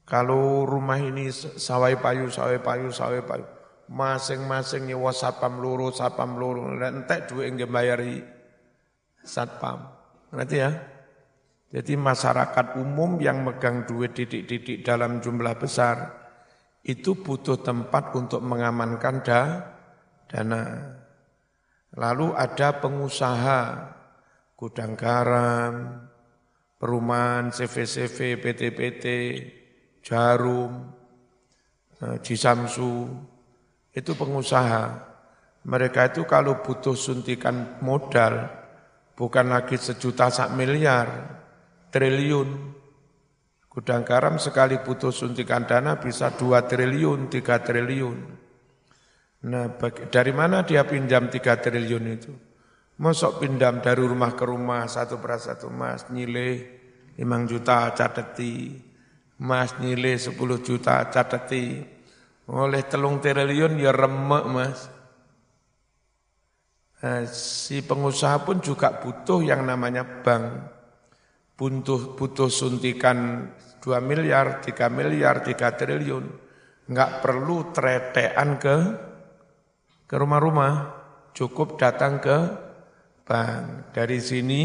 Kalau 0.08 0.64
rumah 0.64 0.98
ini 0.98 1.30
sawai 1.34 2.00
payu, 2.00 2.32
sawai 2.32 2.64
payu, 2.64 2.88
sawai 2.90 3.22
payu, 3.28 3.44
masing-masing 3.92 4.88
nyewa 4.88 5.12
satpam 5.12 5.60
loro, 5.60 5.92
satpam 5.92 6.40
loro, 6.40 6.72
entek 6.80 7.28
duit 7.28 7.52
yang 7.52 7.68
bayari 7.68 8.24
satpam. 9.20 9.84
Ngerti 10.32 10.58
ya? 10.64 10.72
Jadi 11.68 12.00
masyarakat 12.00 12.80
umum 12.80 13.20
yang 13.20 13.44
megang 13.44 13.84
duit 13.84 14.16
didik-didik 14.16 14.88
dalam 14.88 15.20
jumlah 15.20 15.60
besar, 15.60 16.16
itu 16.88 17.20
butuh 17.20 17.60
tempat 17.60 18.16
untuk 18.16 18.40
mengamankan 18.40 19.16
da, 19.20 19.42
dana. 20.32 20.64
Lalu 22.00 22.32
ada 22.32 22.80
pengusaha, 22.80 23.62
gudang 24.56 24.96
garam, 24.96 26.07
perumahan, 26.78 27.50
CV-CV, 27.50 28.38
PT-PT, 28.38 29.06
jarum, 30.06 30.94
Jisamsu, 32.22 33.10
eh, 33.94 33.98
itu 33.98 34.14
pengusaha. 34.14 34.86
Mereka 35.68 36.14
itu 36.14 36.24
kalau 36.30 36.62
butuh 36.62 36.94
suntikan 36.94 37.82
modal, 37.82 38.48
bukan 39.18 39.52
lagi 39.52 39.76
sejuta 39.76 40.30
sak 40.30 40.54
miliar, 40.54 41.10
triliun. 41.90 42.78
Gudang 43.68 44.06
garam 44.06 44.42
sekali 44.42 44.80
butuh 44.82 45.14
suntikan 45.14 45.66
dana 45.66 45.98
bisa 45.98 46.34
dua 46.34 46.66
triliun, 46.66 47.30
tiga 47.30 47.62
triliun. 47.62 48.18
Nah, 49.50 49.66
dari 50.10 50.34
mana 50.34 50.66
dia 50.66 50.82
pinjam 50.82 51.30
tiga 51.30 51.62
triliun 51.62 52.06
itu? 52.10 52.47
Mosok 52.98 53.46
pinjam 53.46 53.78
dari 53.78 54.02
rumah 54.02 54.34
ke 54.34 54.42
rumah, 54.42 54.90
satu 54.90 55.22
per 55.22 55.38
satu 55.38 55.70
mas, 55.70 56.10
nyileh 56.10 56.54
lima 57.14 57.38
juta 57.46 57.94
cateti, 57.94 58.74
mas 59.38 59.78
nyileh 59.78 60.18
sepuluh 60.18 60.66
juta 60.66 61.06
cateti, 61.06 61.78
oleh 62.50 62.82
telung 62.90 63.22
triliun 63.22 63.78
ya 63.78 63.94
remek 63.94 64.46
mas. 64.50 64.80
Nah, 66.98 67.30
si 67.30 67.86
pengusaha 67.86 68.42
pun 68.42 68.58
juga 68.66 68.98
butuh 68.98 69.46
yang 69.46 69.62
namanya 69.62 70.02
bank. 70.02 70.46
Butuh, 71.54 72.18
butuh 72.18 72.50
suntikan 72.50 73.50
2 73.82 73.98
miliar, 74.02 74.62
3 74.62 74.90
miliar, 74.90 75.46
3 75.46 75.78
triliun. 75.78 76.26
Enggak 76.90 77.22
perlu 77.22 77.70
tretean 77.70 78.58
ke 78.58 78.78
ke 80.10 80.16
rumah-rumah, 80.18 80.74
cukup 81.38 81.78
datang 81.78 82.18
ke 82.18 82.67
bank. 83.28 83.92
Dari 83.92 84.20
sini 84.24 84.62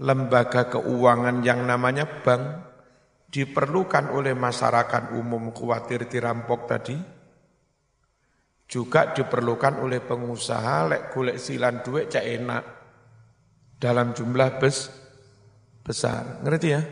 lembaga 0.00 0.72
keuangan 0.72 1.44
yang 1.44 1.68
namanya 1.68 2.08
bank 2.24 2.42
diperlukan 3.28 4.16
oleh 4.16 4.32
masyarakat 4.32 5.12
umum 5.12 5.52
khawatir 5.52 6.08
dirampok 6.08 6.64
tadi, 6.64 6.96
juga 8.66 9.12
diperlukan 9.12 9.84
oleh 9.84 10.00
pengusaha 10.00 10.88
lek 10.88 11.02
golek 11.12 11.36
silan 11.36 11.84
duit 11.84 12.08
cak 12.08 12.24
enak 12.24 12.64
dalam 13.76 14.16
jumlah 14.16 14.56
bes, 14.56 14.88
besar. 15.84 16.40
Ngerti 16.40 16.68
ya? 16.72 16.82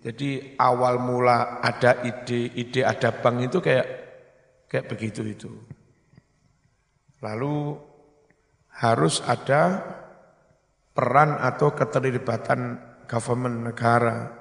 Jadi 0.00 0.56
awal 0.56 0.96
mula 0.96 1.60
ada 1.60 2.00
ide, 2.08 2.56
ide 2.56 2.80
ada 2.88 3.12
bank 3.12 3.52
itu 3.52 3.60
kayak 3.60 3.86
kayak 4.64 4.88
begitu 4.88 5.22
itu. 5.28 5.52
Lalu 7.20 7.76
harus 8.80 9.20
ada 9.28 9.84
peran 10.96 11.36
atau 11.36 11.76
keterlibatan 11.76 12.80
government 13.04 13.68
negara 13.68 14.32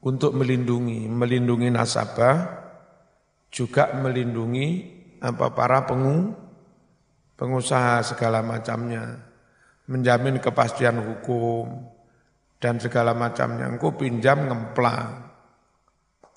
untuk 0.00 0.32
melindungi, 0.38 1.10
melindungi 1.10 1.68
nasabah, 1.68 2.36
juga 3.50 3.90
melindungi 3.98 4.66
apa 5.20 5.52
para 5.52 5.84
pengu, 5.84 6.32
pengusaha 7.34 8.00
segala 8.06 8.40
macamnya, 8.40 9.18
menjamin 9.90 10.38
kepastian 10.38 11.02
hukum 11.02 11.90
dan 12.62 12.78
segala 12.78 13.12
macamnya. 13.12 13.66
Engkau 13.66 13.98
pinjam 13.98 14.46
ngemplang. 14.46 15.26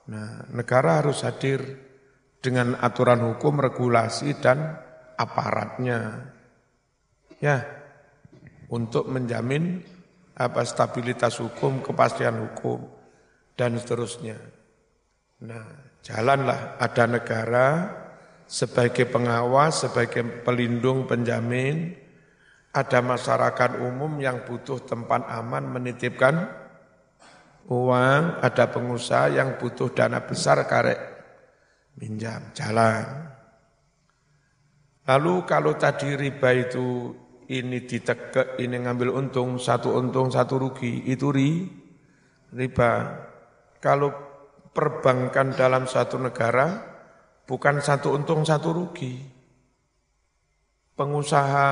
Nah, 0.03 0.49
negara 0.51 0.99
harus 0.99 1.23
hadir 1.23 1.63
dengan 2.43 2.75
aturan 2.75 3.23
hukum, 3.31 3.61
regulasi 3.63 4.35
dan 4.43 4.75
aparatnya. 5.15 6.32
Ya, 7.43 7.67
untuk 8.71 9.11
menjamin 9.11 9.83
apa 10.31 10.63
stabilitas 10.63 11.43
hukum, 11.43 11.83
kepastian 11.83 12.39
hukum 12.39 12.87
dan 13.59 13.75
seterusnya. 13.75 14.39
Nah, 15.43 15.99
jalanlah. 15.99 16.79
Ada 16.79 17.03
negara 17.03 17.67
sebagai 18.47 19.11
pengawas, 19.11 19.83
sebagai 19.83 20.23
pelindung, 20.47 21.03
penjamin, 21.03 21.99
ada 22.71 23.03
masyarakat 23.03 23.75
umum 23.91 24.23
yang 24.23 24.47
butuh 24.47 24.79
tempat 24.87 25.27
aman 25.27 25.67
menitipkan 25.67 26.47
uang, 27.67 28.39
ada 28.39 28.71
pengusaha 28.71 29.35
yang 29.35 29.59
butuh 29.59 29.91
dana 29.91 30.23
besar 30.23 30.63
karek 30.63 30.99
minjam, 31.99 32.55
jalan. 32.55 33.35
Lalu 35.03 35.43
kalau 35.43 35.75
tadi 35.75 36.15
riba 36.15 36.55
itu 36.55 37.11
ini 37.49 37.83
ditegak, 37.83 38.55
ini 38.61 38.79
ngambil 38.79 39.11
untung, 39.11 39.59
satu 39.59 39.95
untung, 39.97 40.31
satu 40.31 40.59
rugi, 40.59 41.07
itu 41.09 41.27
ri, 41.33 41.67
riba. 42.53 42.91
Kalau 43.83 44.11
perbankan 44.73 45.53
dalam 45.53 45.85
satu 45.85 46.17
negara 46.17 46.81
bukan 47.45 47.83
satu 47.83 48.15
untung 48.15 48.41
satu 48.47 48.69
rugi. 48.73 49.13
Pengusaha 50.93 51.69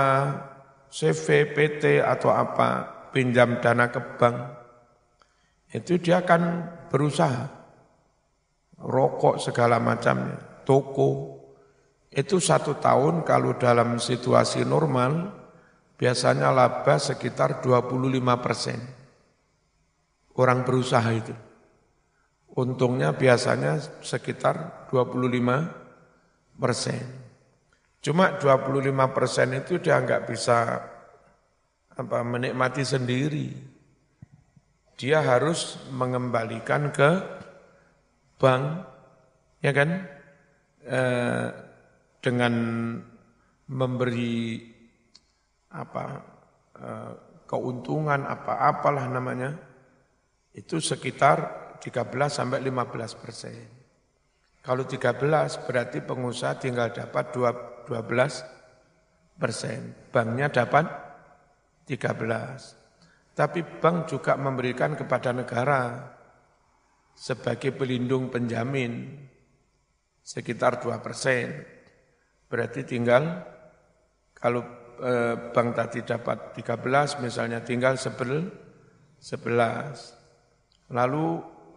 CV, 0.90 1.54
PT 1.54 2.02
atau 2.02 2.34
apa 2.34 2.70
pinjam 3.14 3.62
dana 3.62 3.88
ke 3.88 4.02
bank, 4.18 4.38
itu 5.72 6.02
dia 6.02 6.20
akan 6.26 6.42
berusaha. 6.90 7.48
Rokok 8.82 9.38
segala 9.38 9.78
macamnya, 9.78 10.66
toko. 10.66 11.38
Itu 12.12 12.44
satu 12.44 12.76
tahun 12.82 13.24
kalau 13.24 13.56
dalam 13.56 14.02
situasi 14.02 14.68
normal, 14.68 15.41
biasanya 16.02 16.50
laba 16.50 16.98
sekitar 16.98 17.62
25 17.62 18.18
persen. 18.42 18.82
Orang 20.34 20.66
berusaha 20.66 21.06
itu. 21.14 21.38
Untungnya 22.58 23.14
biasanya 23.14 23.78
sekitar 24.02 24.90
25 24.90 26.58
persen. 26.58 27.06
Cuma 28.02 28.34
25 28.34 28.90
persen 29.14 29.62
itu 29.62 29.78
dia 29.78 30.02
nggak 30.02 30.26
bisa 30.26 30.82
apa 31.94 32.20
menikmati 32.26 32.82
sendiri. 32.82 33.54
Dia 34.98 35.22
harus 35.22 35.78
mengembalikan 35.94 36.90
ke 36.90 37.10
bank, 38.42 38.66
ya 39.62 39.70
kan? 39.70 39.90
E, 40.82 41.02
dengan 42.22 42.54
memberi 43.70 44.71
apa 45.72 46.06
e, 46.76 46.88
keuntungan 47.48 48.28
apa-apalah 48.28 49.08
namanya, 49.12 49.56
itu 50.56 50.80
sekitar 50.80 51.62
13 51.80 52.12
sampai 52.28 52.60
15 52.64 53.22
persen. 53.24 53.68
Kalau 54.62 54.86
13 54.86 55.66
berarti 55.66 56.06
pengusaha 56.06 56.62
tinggal 56.62 56.94
dapat 56.94 57.34
12 57.34 57.90
persen. 59.42 59.96
Banknya 60.14 60.54
dapat 60.54 60.86
13. 61.90 63.34
Tapi 63.34 63.60
bank 63.82 64.06
juga 64.06 64.38
memberikan 64.38 64.94
kepada 64.94 65.34
negara 65.34 66.14
sebagai 67.18 67.74
pelindung 67.74 68.30
penjamin 68.30 69.18
sekitar 70.22 70.78
2 70.78 71.02
persen. 71.02 71.66
Berarti 72.46 72.86
tinggal 72.86 73.42
kalau 74.38 74.62
eh, 75.02 75.36
bank 75.52 75.70
tadi 75.74 76.06
dapat 76.06 76.54
13 76.54 77.26
misalnya 77.26 77.66
tinggal 77.66 77.98
11. 77.98 78.54
Lalu 80.94 81.26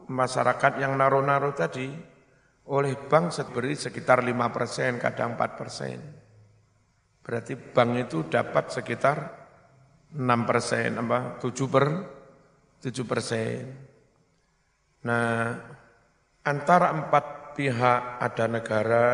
masyarakat 0.08 0.80
yang 0.80 0.96
naruh-naruh 1.00 1.54
tadi 1.56 1.88
oleh 2.64 2.96
bank 2.96 3.36
beri 3.52 3.76
sekitar 3.76 4.24
5 4.24 4.48
persen, 4.48 4.96
kadang 4.96 5.36
4 5.36 5.60
persen. 5.60 6.00
Berarti 7.24 7.56
bank 7.56 7.90
itu 8.08 8.28
dapat 8.28 8.72
sekitar 8.72 9.16
6 10.12 10.48
persen, 10.48 10.96
apa, 11.00 11.40
7 11.40 11.68
per 11.68 11.86
7 12.84 13.04
persen. 13.08 13.64
Nah, 15.04 15.56
antara 16.44 16.92
empat 16.92 17.56
pihak 17.56 18.00
ada 18.20 18.44
negara, 18.48 19.06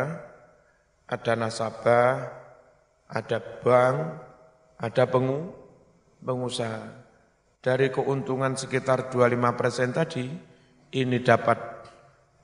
ada 1.07 1.33
nasabah, 1.35 2.40
ada 3.11 3.37
bank, 3.39 3.95
ada 4.79 5.03
pengu, 5.03 5.51
pengusaha. 6.23 7.03
Dari 7.61 7.91
keuntungan 7.93 8.57
sekitar 8.57 9.11
25 9.11 9.59
persen 9.59 9.91
tadi, 9.93 10.25
ini 10.95 11.17
dapat 11.21 11.59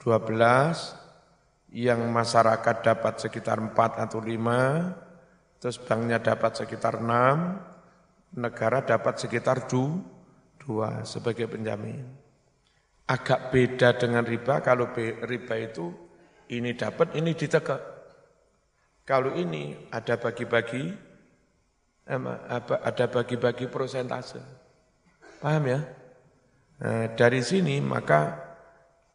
12, 0.03 1.73
yang 1.73 1.99
masyarakat 2.11 2.75
dapat 2.83 3.13
sekitar 3.19 3.57
4 3.59 4.03
atau 4.07 4.19
5, 4.21 5.59
terus 5.59 5.81
banknya 5.81 6.21
dapat 6.21 6.63
sekitar 6.63 7.01
6, 7.01 8.37
negara 8.37 8.85
dapat 8.85 9.17
sekitar 9.17 9.65
2 9.65 11.03
sebagai 11.07 11.49
penjamin. 11.49 12.05
Agak 13.07 13.55
beda 13.55 13.95
dengan 13.95 14.21
riba, 14.27 14.59
kalau 14.59 14.91
riba 14.99 15.55
itu 15.55 15.95
ini 16.51 16.75
dapat, 16.75 17.15
ini 17.15 17.31
ditegak. 17.33 17.96
Kalau 19.07 19.31
ini 19.39 19.87
ada 19.87 20.19
bagi-bagi, 20.19 20.91
ada 22.11 23.05
bagi-bagi 23.07 23.71
prosentase. 23.71 24.43
Paham 25.39 25.63
ya? 25.63 25.79
Nah, 26.83 27.15
dari 27.15 27.39
sini 27.39 27.79
maka 27.79 28.35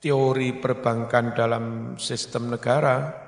teori 0.00 0.57
perbankan 0.57 1.37
dalam 1.37 1.64
sistem 2.00 2.57
negara 2.57 3.20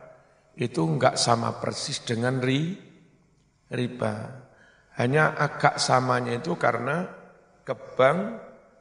itu 0.57 0.81
enggak 0.89 1.21
sama 1.21 1.61
persis 1.61 2.01
dengan 2.01 2.41
ri, 2.41 2.81
riba. 3.69 4.15
Hanya 4.97 5.37
agak 5.37 5.77
samanya 5.77 6.41
itu 6.41 6.57
karena 6.57 7.05
ke 7.61 7.77
bank 7.77 8.21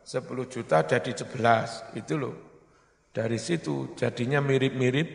10 0.07 0.47
juta 0.47 0.87
jadi 0.87 1.11
11, 1.11 1.99
itu 1.99 2.15
loh. 2.15 2.35
Dari 3.11 3.35
situ 3.35 3.91
jadinya 3.99 4.39
mirip-mirip, 4.39 5.09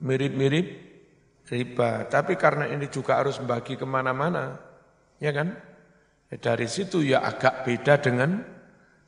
mirip-mirip 0.00 0.87
riba. 1.48 2.06
Tapi 2.06 2.36
karena 2.36 2.68
ini 2.68 2.86
juga 2.92 3.20
harus 3.20 3.40
membagi 3.40 3.74
ke 3.74 3.84
mana-mana, 3.88 4.56
ya 5.20 5.32
kan? 5.32 5.56
Dari 6.28 6.68
situ 6.68 7.00
ya 7.00 7.24
agak 7.24 7.64
beda 7.64 7.94
dengan 8.04 8.36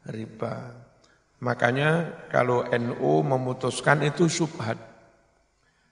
riba. 0.09 0.55
Makanya 1.41 2.21
kalau 2.33 2.65
NU 2.69 3.13
memutuskan 3.25 4.05
itu 4.05 4.29
subhat. 4.29 4.89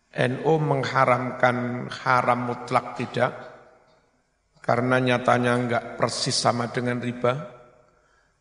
NU 0.08 0.52
mengharamkan 0.56 1.84
haram 1.92 2.48
mutlak 2.48 2.96
tidak, 2.96 3.32
karena 4.64 4.96
nyatanya 5.04 5.52
enggak 5.52 5.84
persis 6.00 6.32
sama 6.32 6.72
dengan 6.72 6.96
riba. 6.96 7.36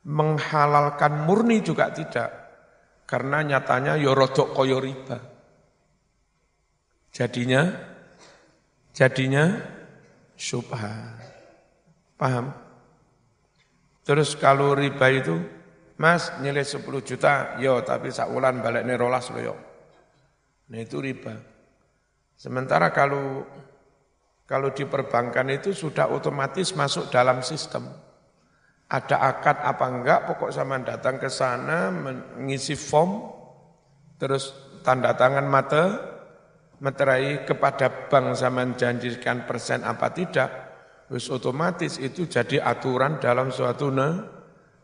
Menghalalkan 0.08 1.28
murni 1.28 1.60
juga 1.60 1.92
tidak, 1.92 2.32
karena 3.04 3.44
nyatanya 3.44 4.00
yorodok 4.00 4.56
koyo 4.56 4.80
riba. 4.80 5.20
Jadinya, 7.12 7.68
jadinya 8.98 9.62
subhat. 10.34 11.22
Paham? 12.18 12.50
Terus 14.02 14.34
kalau 14.34 14.74
riba 14.74 15.06
itu 15.14 15.38
Mas 16.02 16.34
nilai 16.42 16.66
10 16.66 16.82
juta, 17.06 17.58
yo 17.62 17.86
tapi 17.86 18.10
sakulan 18.10 18.58
balik 18.62 18.90
nih 18.90 18.98
rolas 18.98 19.30
lo 19.30 19.38
yo. 19.38 19.56
Nah 20.74 20.82
itu 20.82 20.98
riba. 20.98 21.38
Sementara 22.38 22.90
kalau 22.94 23.46
kalau 24.50 24.72
di 24.74 24.86
perbankan 24.86 25.50
itu 25.54 25.74
sudah 25.74 26.10
otomatis 26.10 26.74
masuk 26.74 27.10
dalam 27.14 27.42
sistem. 27.46 27.90
Ada 28.88 29.20
akad 29.20 29.58
apa 29.60 29.86
enggak, 29.92 30.20
pokok 30.32 30.54
sama 30.54 30.80
datang 30.80 31.20
ke 31.20 31.28
sana 31.28 31.92
mengisi 31.92 32.72
form, 32.78 33.28
terus 34.16 34.56
tanda 34.88 35.12
tangan 35.12 35.44
mata, 35.44 36.00
meterai 36.78 37.42
kepada 37.46 38.10
bank 38.10 38.38
sama 38.38 38.62
janjikan 38.78 39.50
persen 39.50 39.82
apa 39.82 40.14
tidak, 40.14 40.50
terus 41.10 41.26
otomatis 41.34 41.98
itu 41.98 42.30
jadi 42.30 42.62
aturan 42.62 43.18
dalam 43.18 43.50
suatu 43.50 43.90
ne, 43.90 44.10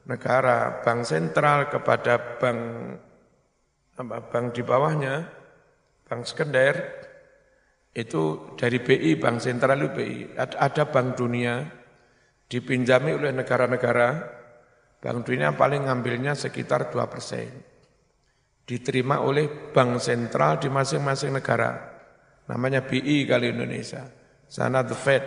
negara, 0.09 0.81
bank 0.81 1.05
sentral 1.05 1.69
kepada 1.69 2.39
bank 2.41 2.59
apa, 3.93 4.17
bank 4.25 4.45
di 4.57 4.61
bawahnya, 4.65 5.15
bank 6.09 6.21
sekunder, 6.25 6.75
itu 7.93 8.57
dari 8.57 8.81
BI, 8.81 9.21
bank 9.21 9.37
sentral 9.37 9.77
itu 9.85 9.89
BI, 9.93 10.19
ada, 10.33 10.57
ada 10.65 10.83
bank 10.89 11.13
dunia, 11.13 11.61
dipinjami 12.49 13.13
oleh 13.13 13.29
negara-negara, 13.37 14.09
bank 14.97 15.17
dunia 15.29 15.53
paling 15.53 15.85
ngambilnya 15.85 16.33
sekitar 16.33 16.89
2 16.89 17.05
persen. 17.05 17.72
Diterima 18.63 19.19
oleh 19.19 19.71
bank 19.71 19.99
sentral 19.99 20.59
di 20.59 20.71
masing-masing 20.71 21.35
negara. 21.35 21.71
Namanya 22.47 22.83
BI 22.83 23.27
kali 23.27 23.51
Indonesia. 23.51 24.07
Sana 24.47 24.83
the 24.87 24.95
Fed. 24.95 25.25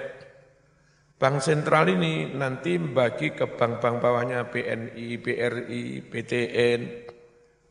Bank 1.16 1.40
sentral 1.40 1.88
ini 1.88 2.36
nanti 2.36 2.76
bagi 2.76 3.32
ke 3.32 3.48
bank-bank 3.56 4.04
bawahnya 4.04 4.52
BNI, 4.52 5.16
BRI, 5.16 6.04
BTN, 6.04 6.80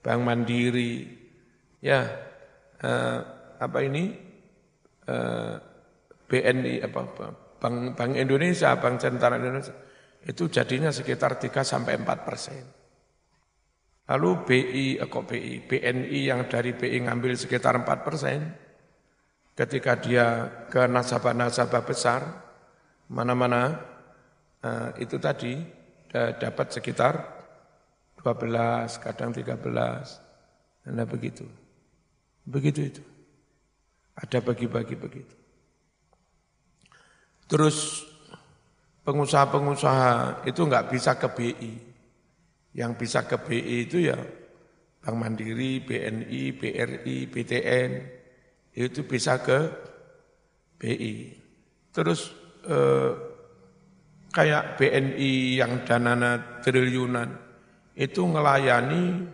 Bank 0.01 0.19
Mandiri, 0.25 1.05
ya 1.77 2.01
eh, 2.81 3.19
apa 3.61 3.79
ini 3.85 4.03
eh, 5.05 5.53
BNI 6.25 6.73
apa 6.81 7.01
Bank 7.61 7.75
Bank 7.93 8.11
Indonesia, 8.17 8.73
Bank 8.81 8.97
Sentral 8.97 9.37
Indonesia 9.37 9.73
itu 10.25 10.49
jadinya 10.49 10.89
sekitar 10.89 11.37
3 11.37 11.61
sampai 11.61 12.01
4 12.01 12.25
persen. 12.25 12.65
Lalu 14.05 14.29
BI, 14.45 14.87
eh, 15.01 15.07
kok 15.09 15.25
BI, 15.25 15.65
BNI 15.65 16.19
yang 16.29 16.45
dari 16.45 16.77
BI 16.77 17.09
ngambil 17.09 17.33
sekitar 17.33 17.73
4 17.81 18.05
persen, 18.05 18.39
ketika 19.57 19.97
dia 19.97 20.45
ke 20.69 20.85
nasabah-nasabah 20.85 21.83
besar, 21.87 22.21
mana-mana 23.09 23.81
uh, 24.65 24.89
itu 24.97 25.15
tadi 25.21 25.61
dapat 26.15 26.71
sekitar 26.71 27.13
12, 28.23 29.03
kadang 29.03 29.29
13, 29.35 30.87
dan 30.87 31.01
begitu. 31.05 31.45
Begitu 32.45 32.81
itu. 32.87 33.03
Ada 34.15 34.39
bagi-bagi 34.39 34.95
begitu. 34.95 35.35
Terus 37.45 38.07
pengusaha-pengusaha 39.05 40.47
itu 40.49 40.61
nggak 40.65 40.87
bisa 40.89 41.13
ke 41.19 41.27
BI. 41.29 41.73
Yang 42.75 42.91
bisa 42.99 43.23
ke 43.23 43.39
BI 43.39 43.87
itu 43.87 44.03
ya 44.11 44.19
Bank 45.05 45.21
Mandiri, 45.21 45.85
BNI, 45.85 46.43
BRI, 46.57 47.17
BTN, 47.29 47.91
itu 48.73 49.05
bisa 49.05 49.37
ke 49.37 49.59
BI. 50.81 51.29
Terus 51.93 52.33
eh, 52.65 53.11
kayak 54.33 54.81
BNI 54.81 55.61
yang 55.61 55.85
danana 55.85 56.59
triliunan, 56.59 57.29
itu 57.93 58.21
ngelayani 58.25 59.29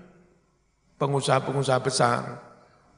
pengusaha-pengusaha 0.99 1.79
besar. 1.79 2.23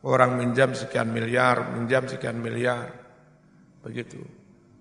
Orang 0.03 0.35
minjam 0.35 0.73
sekian 0.73 1.13
miliar, 1.13 1.77
minjam 1.77 2.09
sekian 2.09 2.41
miliar. 2.41 2.89
Begitu. 3.85 4.19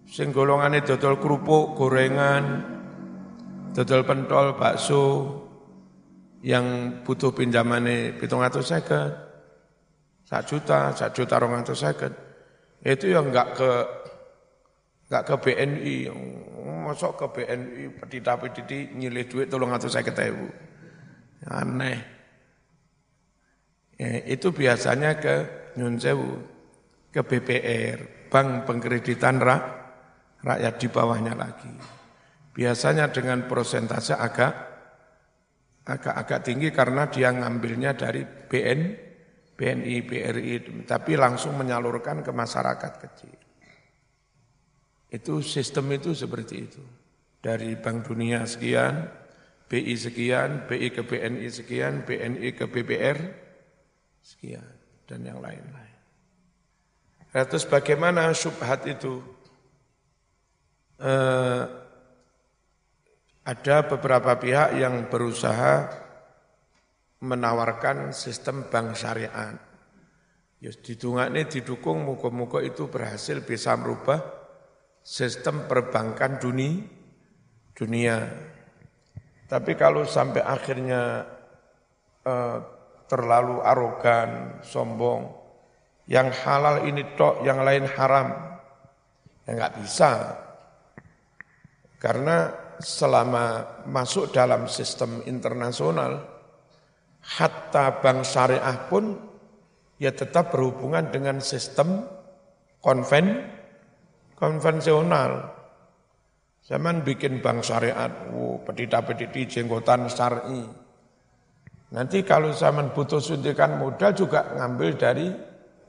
Sing 0.08 0.32
golongane 0.34 0.82
dodol 0.82 1.20
kerupuk, 1.20 1.78
gorengan, 1.78 2.44
dodol 3.70 4.02
pentol, 4.02 4.58
bakso, 4.58 5.41
yang 6.42 6.98
butuh 7.06 7.30
pinjamannya 7.30 8.18
pitung 8.18 8.42
atau 8.42 8.58
seket, 8.58 9.14
sak 10.26 10.42
juta, 10.50 10.90
sak 10.90 11.14
juta 11.14 11.38
rong 11.38 11.62
atau 11.62 11.74
seket, 11.74 12.10
itu 12.82 13.14
yang 13.14 13.30
enggak 13.30 13.54
ke 13.54 13.70
enggak 15.06 15.22
ke 15.22 15.34
BNI, 15.38 15.96
masuk 16.82 17.14
ke 17.14 17.26
BNI 17.30 17.84
petita 17.94 18.34
petiti 18.34 18.90
nyilih 18.90 19.24
duit 19.30 19.46
tolong 19.46 19.70
atau 19.70 19.86
seket 19.86 20.18
ibu, 20.18 20.50
aneh. 21.46 21.98
Ya, 24.02 24.18
itu 24.26 24.50
biasanya 24.50 25.22
ke 25.22 25.34
Nyun 25.78 25.94
Sewu, 26.02 26.42
ke 27.14 27.22
BPR, 27.22 28.26
Bank 28.26 28.66
Pengkreditan 28.66 29.38
Rak, 29.38 29.62
Rakyat 30.42 30.74
di 30.82 30.88
bawahnya 30.90 31.38
lagi. 31.38 31.70
Biasanya 32.50 33.14
dengan 33.14 33.46
prosentase 33.46 34.18
agak 34.18 34.71
agak-agak 35.82 36.40
tinggi 36.46 36.68
karena 36.70 37.10
dia 37.10 37.34
ngambilnya 37.34 37.98
dari 37.98 38.22
BN, 38.22 38.80
BNI, 39.58 39.96
BRI, 40.06 40.52
tapi 40.86 41.18
langsung 41.18 41.58
menyalurkan 41.58 42.22
ke 42.22 42.30
masyarakat 42.30 42.92
kecil. 43.02 43.36
Itu 45.12 45.44
sistem 45.44 45.92
itu 45.92 46.16
seperti 46.16 46.56
itu. 46.56 46.82
Dari 47.42 47.74
Bank 47.74 48.06
Dunia 48.06 48.46
sekian, 48.46 49.10
BI 49.66 49.94
sekian, 49.98 50.70
BI 50.70 50.88
ke 50.94 51.02
BNI 51.02 51.48
sekian, 51.50 52.06
BNI 52.06 52.48
ke 52.54 52.64
BPR, 52.70 53.18
sekian 54.22 54.64
dan 55.10 55.26
yang 55.26 55.42
lain-lain. 55.42 56.00
Nah, 57.32 57.44
terus 57.48 57.66
bagaimana 57.66 58.30
subhat 58.32 58.86
itu? 58.86 59.18
Eh, 61.02 61.64
ada 63.42 63.76
beberapa 63.90 64.38
pihak 64.38 64.78
yang 64.78 65.10
berusaha 65.10 65.90
menawarkan 67.22 68.14
sistem 68.14 68.66
bank 68.70 68.94
syariah. 68.94 69.58
Ya, 70.62 70.70
ini 70.70 71.42
didukung 71.50 72.06
muka-muka 72.06 72.62
itu 72.62 72.86
berhasil 72.86 73.42
bisa 73.42 73.74
merubah 73.74 74.22
sistem 75.02 75.66
perbankan 75.66 76.38
dunia, 76.38 76.86
dunia. 77.74 78.30
Tapi 79.50 79.74
kalau 79.74 80.06
sampai 80.06 80.38
akhirnya 80.38 81.26
eh, 82.22 82.58
terlalu 83.10 83.58
arogan, 83.66 84.62
sombong. 84.62 85.42
Yang 86.06 86.28
halal 86.46 86.86
ini 86.86 87.02
tok, 87.18 87.42
yang 87.42 87.66
lain 87.66 87.90
haram. 87.90 88.58
Ya 89.46 89.50
nggak 89.58 89.74
bisa. 89.82 90.38
Karena 91.98 92.61
selama 92.82 93.64
masuk 93.86 94.34
dalam 94.34 94.66
sistem 94.66 95.22
internasional, 95.24 96.20
hatta 97.22 98.02
bank 98.02 98.26
syariah 98.26 98.78
pun 98.90 99.16
ya 100.02 100.10
tetap 100.10 100.50
berhubungan 100.50 101.08
dengan 101.14 101.38
sistem 101.38 102.04
konven, 102.82 103.46
konvensional. 104.34 105.62
Zaman 106.62 107.02
bikin 107.02 107.42
bank 107.42 107.66
syariat, 107.66 108.30
oh, 108.34 108.62
pedita-pediti 108.62 109.50
jenggotan 109.50 110.06
syar'i 110.06 110.82
Nanti 111.92 112.24
kalau 112.24 112.56
zaman 112.56 112.88
butuh 112.96 113.20
suntikan 113.20 113.76
modal 113.76 114.16
juga 114.16 114.48
ngambil 114.56 114.90
dari 114.96 115.28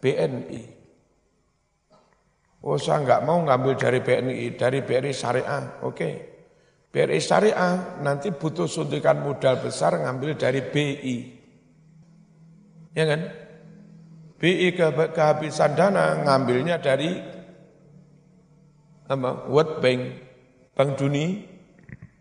BNI. 0.03 0.61
Oh 2.63 2.75
saya 2.75 3.03
nggak 3.07 3.23
mau 3.23 3.39
ngambil 3.43 3.73
dari 3.79 3.99
BNI, 4.03 4.45
dari 4.59 4.79
BRI 4.83 5.11
Syariah, 5.15 5.79
oke. 5.83 5.95
Okay. 5.95 6.32
BRI 6.93 7.17
Syariah 7.17 7.97
nanti 8.05 8.29
butuh 8.29 8.69
suntikan 8.69 9.25
modal 9.25 9.57
besar 9.57 9.97
ngambil 9.97 10.37
dari 10.37 10.61
BI. 10.61 11.17
Ya 12.93 13.09
kan? 13.09 13.21
BI 14.37 14.77
ke 14.77 14.93
kehabisan 15.17 15.73
dana 15.73 16.21
ngambilnya 16.21 16.77
dari 16.77 17.17
apa? 19.09 19.49
World 19.49 19.81
Bank, 19.81 20.01
Bank 20.77 20.91
Dunia, 21.01 21.41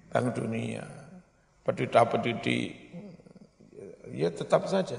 Bank 0.08 0.40
Dunia. 0.40 0.88
Pedita-pediti 1.68 2.72
ya 4.16 4.32
tetap 4.32 4.72
saja. 4.72 4.96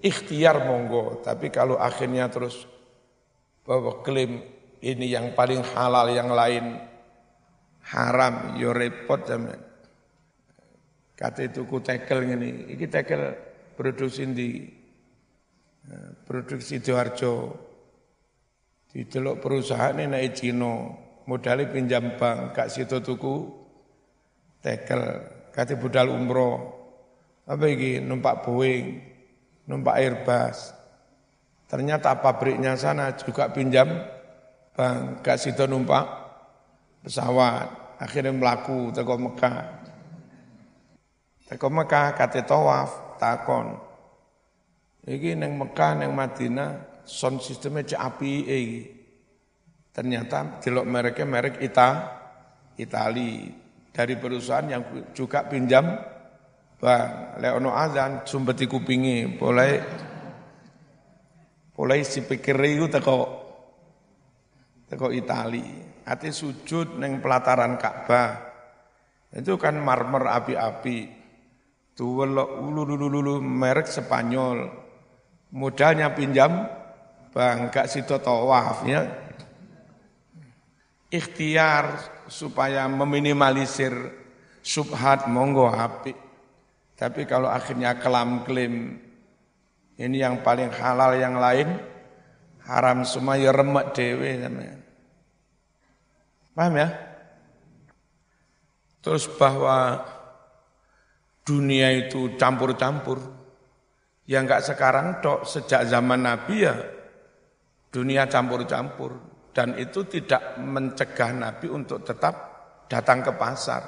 Ikhtiar 0.00 0.64
monggo, 0.64 1.20
tapi 1.20 1.52
kalau 1.52 1.76
akhirnya 1.76 2.26
terus 2.32 2.64
bahwa 3.68 4.00
klaim 4.00 4.42
ini 4.80 5.12
yang 5.12 5.36
paling 5.36 5.60
halal, 5.76 6.08
yang 6.10 6.32
lain 6.32 6.95
haram, 7.92 8.58
yo 8.58 8.74
repot 8.74 9.22
zaman. 9.22 9.60
Kata 11.16 11.46
itu 11.46 11.64
ku 11.64 11.80
tekel 11.80 12.26
ini, 12.28 12.76
ini 12.76 12.86
tekel 12.90 13.32
produksi 13.78 14.26
di 14.34 14.48
eh, 15.88 16.10
produksi 16.26 16.82
di 18.96 19.00
teluk 19.08 19.44
perusahaan 19.44 19.96
ini 19.96 20.08
naik 20.08 20.32
Cino, 20.36 20.74
modalnya 21.28 21.68
pinjam 21.68 22.16
bank, 22.16 22.56
kak 22.56 22.68
situ 22.72 23.00
tuku 23.04 23.52
tekel, 24.64 25.02
kata 25.52 25.76
budal 25.76 26.12
umroh, 26.12 26.56
apa 27.44 27.64
ini 27.68 28.00
numpak 28.00 28.40
Boeing, 28.44 28.86
numpak 29.68 30.00
Airbus. 30.00 30.72
Ternyata 31.66 32.22
pabriknya 32.22 32.78
sana 32.78 33.12
juga 33.18 33.50
pinjam 33.50 33.90
bang, 34.72 35.18
gak 35.20 35.38
situ 35.40 35.66
numpak 35.66 36.25
pesawat. 37.02 37.98
Akhirnya 38.00 38.32
melaku 38.32 38.92
teko 38.92 39.16
Mekah. 39.16 39.58
Teko 41.48 41.68
Mekah 41.72 42.12
kate 42.12 42.44
tawaf 42.44 43.16
takon. 43.16 43.76
Iki 45.06 45.38
neng 45.38 45.56
Mekah 45.56 46.04
neng 46.04 46.12
Madinah 46.12 47.02
sound 47.08 47.40
sistemnya 47.40 47.86
cek 47.86 48.00
api 48.00 48.32
iki. 48.44 48.78
Ternyata 49.96 50.60
delok 50.60 50.84
mereknya 50.84 51.24
merek 51.24 51.56
Ita, 51.64 51.90
Itali 52.76 53.48
dari 53.96 54.14
perusahaan 54.20 54.68
yang 54.68 54.82
juga 55.16 55.48
pinjam 55.48 55.88
Bang, 56.76 57.40
lek 57.40 57.56
ono 57.56 57.72
azan 57.72 58.28
sumbeti 58.28 58.68
kupingi, 58.68 59.24
boleh 59.40 59.72
boleh 61.72 62.04
si 62.04 62.20
pikir 62.20 62.52
itu 62.68 62.84
teko 62.92 63.16
teko 64.84 65.08
Itali. 65.08 65.95
Ati 66.06 66.30
sujud 66.30 67.02
neng 67.02 67.18
pelataran 67.18 67.74
Ka'bah. 67.74 68.38
Itu 69.34 69.58
kan 69.58 69.74
marmer 69.82 70.30
api-api. 70.30 70.98
Tuh 71.98 72.22
ulu 72.22 72.94
ulu 72.94 73.42
merek 73.42 73.90
Spanyol. 73.90 74.70
Modalnya 75.50 76.14
pinjam 76.14 76.70
bang 77.34 77.74
gak 77.74 77.90
situ 77.90 78.14
tawaf 78.22 78.86
ya. 78.86 79.02
Ikhtiar 81.10 81.98
supaya 82.30 82.86
meminimalisir 82.86 83.94
subhat 84.62 85.26
monggo 85.26 85.66
api. 85.66 86.14
Tapi 86.94 87.26
kalau 87.26 87.50
akhirnya 87.50 87.98
kelam 87.98 88.46
klaim 88.46 89.02
ini 89.98 90.16
yang 90.22 90.38
paling 90.46 90.70
halal 90.70 91.18
yang 91.18 91.34
lain 91.34 91.82
haram 92.62 93.02
semua 93.02 93.34
ya 93.34 93.50
remek 93.50 93.90
dewe 93.90 94.38
namanya. 94.38 94.85
Paham 96.56 96.80
ya? 96.80 96.88
Terus 99.04 99.28
bahwa 99.36 100.00
dunia 101.44 101.92
itu 101.92 102.32
campur-campur. 102.40 103.20
Ya 104.24 104.40
enggak 104.40 104.64
sekarang 104.64 105.20
dok, 105.20 105.44
sejak 105.44 105.86
zaman 105.86 106.24
Nabi 106.24 106.64
ya 106.64 106.74
dunia 107.92 108.24
campur-campur. 108.24 109.20
Dan 109.52 109.76
itu 109.76 110.08
tidak 110.08 110.56
mencegah 110.60 111.32
Nabi 111.36 111.68
untuk 111.68 112.04
tetap 112.04 112.34
datang 112.88 113.20
ke 113.20 113.32
pasar. 113.36 113.82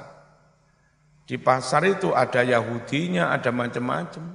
Di 1.29 1.37
pasar 1.37 1.85
itu 1.85 2.09
ada 2.13 2.41
Yahudinya, 2.41 3.29
ada 3.29 3.53
macam-macam. 3.53 4.33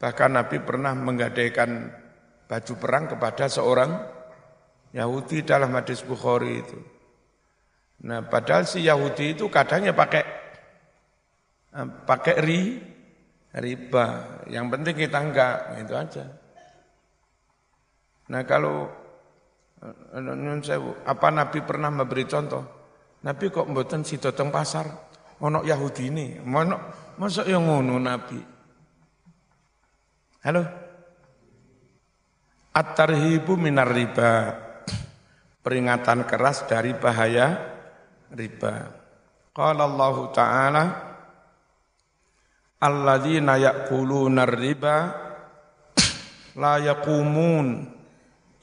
Bahkan 0.00 0.30
Nabi 0.32 0.58
pernah 0.62 0.90
menggadaikan 0.94 1.92
baju 2.50 2.74
perang 2.82 3.04
kepada 3.06 3.46
seorang 3.46 3.90
Yahudi 4.90 5.46
dalam 5.46 5.70
hadis 5.70 6.02
Bukhari 6.02 6.66
itu. 6.66 6.99
Nah, 8.00 8.24
padahal 8.24 8.64
si 8.64 8.88
Yahudi 8.88 9.36
itu 9.36 9.52
kadangnya 9.52 9.92
pakai 9.92 10.24
eh, 11.76 11.88
pakai 12.08 12.34
ri 12.40 12.60
riba. 13.60 14.06
Yang 14.48 14.66
penting 14.72 14.94
kita 14.96 15.18
enggak, 15.20 15.56
itu 15.76 15.92
aja. 15.92 16.24
Nah, 18.32 18.42
kalau 18.48 18.88
eh, 19.84 20.80
apa 21.04 21.28
Nabi 21.28 21.58
pernah 21.60 21.92
memberi 21.92 22.24
contoh? 22.24 22.64
Nabi 23.20 23.52
kok 23.52 23.68
mboten 23.68 24.00
si 24.00 24.16
teng 24.16 24.48
pasar 24.48 24.88
ono 25.44 25.60
Yahudi 25.60 26.08
ini, 26.08 26.26
ono 26.40 26.76
masa 27.20 27.44
yang 27.44 27.68
ngono 27.68 28.00
Nabi. 28.00 28.40
Halo? 30.40 30.64
At-tarhibu 32.72 33.60
minar 33.60 33.92
riba. 33.92 34.56
Peringatan 35.60 36.24
keras 36.24 36.64
dari 36.64 36.96
bahaya 36.96 37.79
riba. 38.34 38.74
Qala 39.50 39.82
Allah 39.86 40.16
Ta'ala 40.30 40.84
Alladzina 42.80 43.60
ya'kuluna 43.60 44.48
riba 44.48 44.96
la 46.56 46.80
yaqumun 46.80 47.84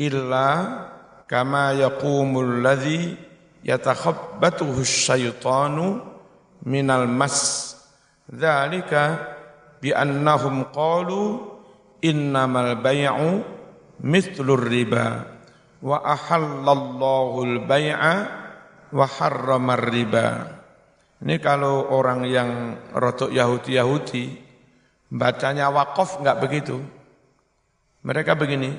illa 0.01 0.49
kama 1.29 1.77
yaqumul 1.77 2.65
ladzi 2.65 3.13
yatakhabbathu 3.61 4.73
syaitanu 4.81 6.01
minal 6.65 7.05
mas 7.05 7.77
dzalika 8.25 9.21
bi 9.85 9.93
annahum 9.93 10.65
qalu 10.73 11.53
innamal 12.01 12.73
bay'u 12.81 13.45
mithlur 14.01 14.65
riba 14.65 15.29
wa 15.77 16.01
ahallallahu 16.01 17.45
al-bay'a 17.45 18.13
wa 18.93 19.07
harramar 19.07 19.81
riba. 19.81 20.27
Ini 21.23 21.41
kalau 21.41 21.89
orang 21.89 22.27
yang 22.29 22.49
rotok 22.93 23.33
Yahudi-Yahudi, 23.33 24.23
bacanya 25.09 25.73
wakaf 25.73 26.21
enggak 26.21 26.37
begitu. 26.43 26.77
Mereka 28.05 28.37
begini, 28.37 28.71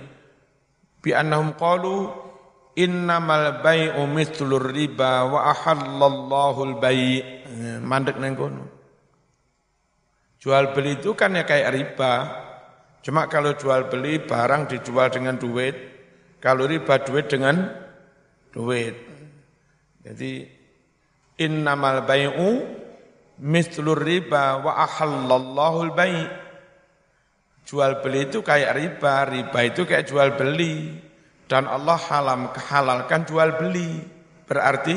bi 1.02 1.10
annahum 1.10 1.58
qalu 1.58 2.08
innamal 2.78 3.58
bai'u 3.60 4.06
mithlur 4.06 4.70
riba 4.70 5.26
wa 5.26 5.50
ahallallahu 5.50 6.60
al-bai' 6.74 7.42
mandek 7.82 8.16
nang 8.22 8.38
kono. 8.38 8.64
Jual 10.38 10.70
beli 10.70 11.02
itu 11.02 11.18
kan 11.18 11.34
ya 11.34 11.42
kayak 11.42 11.74
riba, 11.74 12.12
Cuma 13.08 13.24
kalau 13.24 13.56
jual 13.56 13.88
beli 13.88 14.20
barang 14.20 14.68
dijual 14.68 15.08
dengan 15.08 15.40
duit, 15.40 15.72
kalau 16.44 16.68
riba 16.68 17.00
duit 17.00 17.24
dengan 17.24 17.72
duit. 18.52 19.07
Jadi 20.08 20.40
innamal 21.36 22.08
bai'u 22.08 22.64
mislur 23.44 24.00
riba 24.00 24.64
wa 24.64 24.72
ahallallahu 24.88 25.92
al-bai'. 25.92 26.24
Jual 27.68 28.00
beli 28.00 28.24
itu 28.24 28.40
kayak 28.40 28.72
riba, 28.72 29.28
riba 29.28 29.58
itu 29.68 29.84
kayak 29.84 30.08
jual 30.08 30.32
beli. 30.40 30.96
Dan 31.44 31.68
Allah 31.68 32.00
halam 32.00 32.48
halalkan 32.56 33.28
jual 33.28 33.60
beli. 33.60 34.00
Berarti 34.48 34.96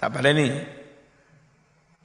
tak 0.00 0.08
boleh 0.16 0.32
nih 0.32 0.54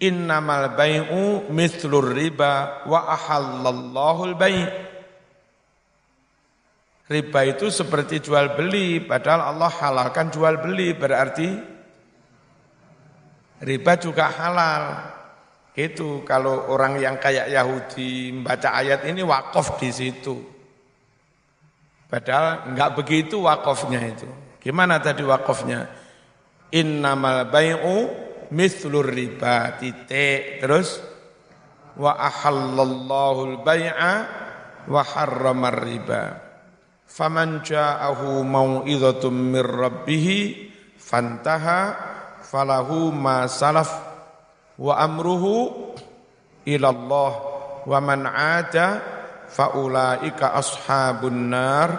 innamal 0.03 0.75
bai'u 0.75 1.47
mithlur 1.47 2.11
riba 2.11 2.83
wa 2.83 2.99
ahallallahu 3.15 4.35
al-bai' 4.35 4.90
Riba 7.11 7.43
itu 7.43 7.67
seperti 7.67 8.23
jual 8.23 8.55
beli, 8.55 9.03
padahal 9.03 9.51
Allah 9.51 9.67
halalkan 9.67 10.31
jual 10.31 10.63
beli, 10.63 10.95
berarti 10.95 11.59
riba 13.67 13.93
juga 13.99 14.31
halal. 14.31 14.83
Itu 15.75 16.23
kalau 16.23 16.71
orang 16.71 17.03
yang 17.03 17.19
kayak 17.19 17.51
Yahudi 17.51 18.31
membaca 18.31 18.79
ayat 18.79 19.03
ini 19.11 19.27
wakaf 19.27 19.75
di 19.75 19.91
situ. 19.91 20.39
Padahal 22.07 22.71
enggak 22.71 22.95
begitu 22.95 23.43
wakafnya 23.43 24.07
itu. 24.07 24.27
Gimana 24.63 25.03
tadi 25.03 25.27
wakafnya? 25.27 25.91
Innamal 26.71 27.51
bai'u 27.51 28.07
mithlur 28.55 29.11
riba 29.11 29.75
titik 29.79 30.63
terus 30.63 31.03
wa 31.99 32.15
ahallallahu 32.15 33.39
al-bai'a 33.59 34.13
wa 34.87 35.01
harramar 35.03 35.75
riba 35.75 36.50
faman 37.11 37.59
ja'ahu 37.59 38.47
mau'izatun 38.47 39.51
mir 39.51 39.67
rabbih 39.67 40.55
fantaha 40.95 41.91
falahu 42.39 43.11
ma 43.11 43.51
salaf 43.51 43.91
wa 44.79 44.95
amruhu 44.95 45.91
ila 46.63 46.87
Allah 46.87 47.31
wa 47.83 47.97
man 47.99 48.23
'ada 48.23 48.87
faulaika 49.51 50.55
ashabun 50.55 51.51
nar 51.51 51.89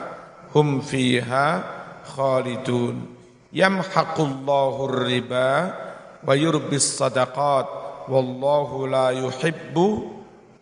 hum 0.56 0.80
fiha 0.80 1.60
khalidun. 2.16 3.20
Yamhaqullahu 3.52 4.88
riba 5.04 5.50
wa 6.24 6.32
yurbis 6.32 6.96
sadaqat 6.96 7.68
wallahu 8.08 8.88
la 8.88 9.12
yuhibbu 9.12 10.08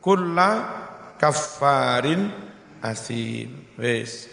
kulla 0.03 0.51
kaffarin 1.15 2.35
asim 2.83 3.55
wis 3.79 4.27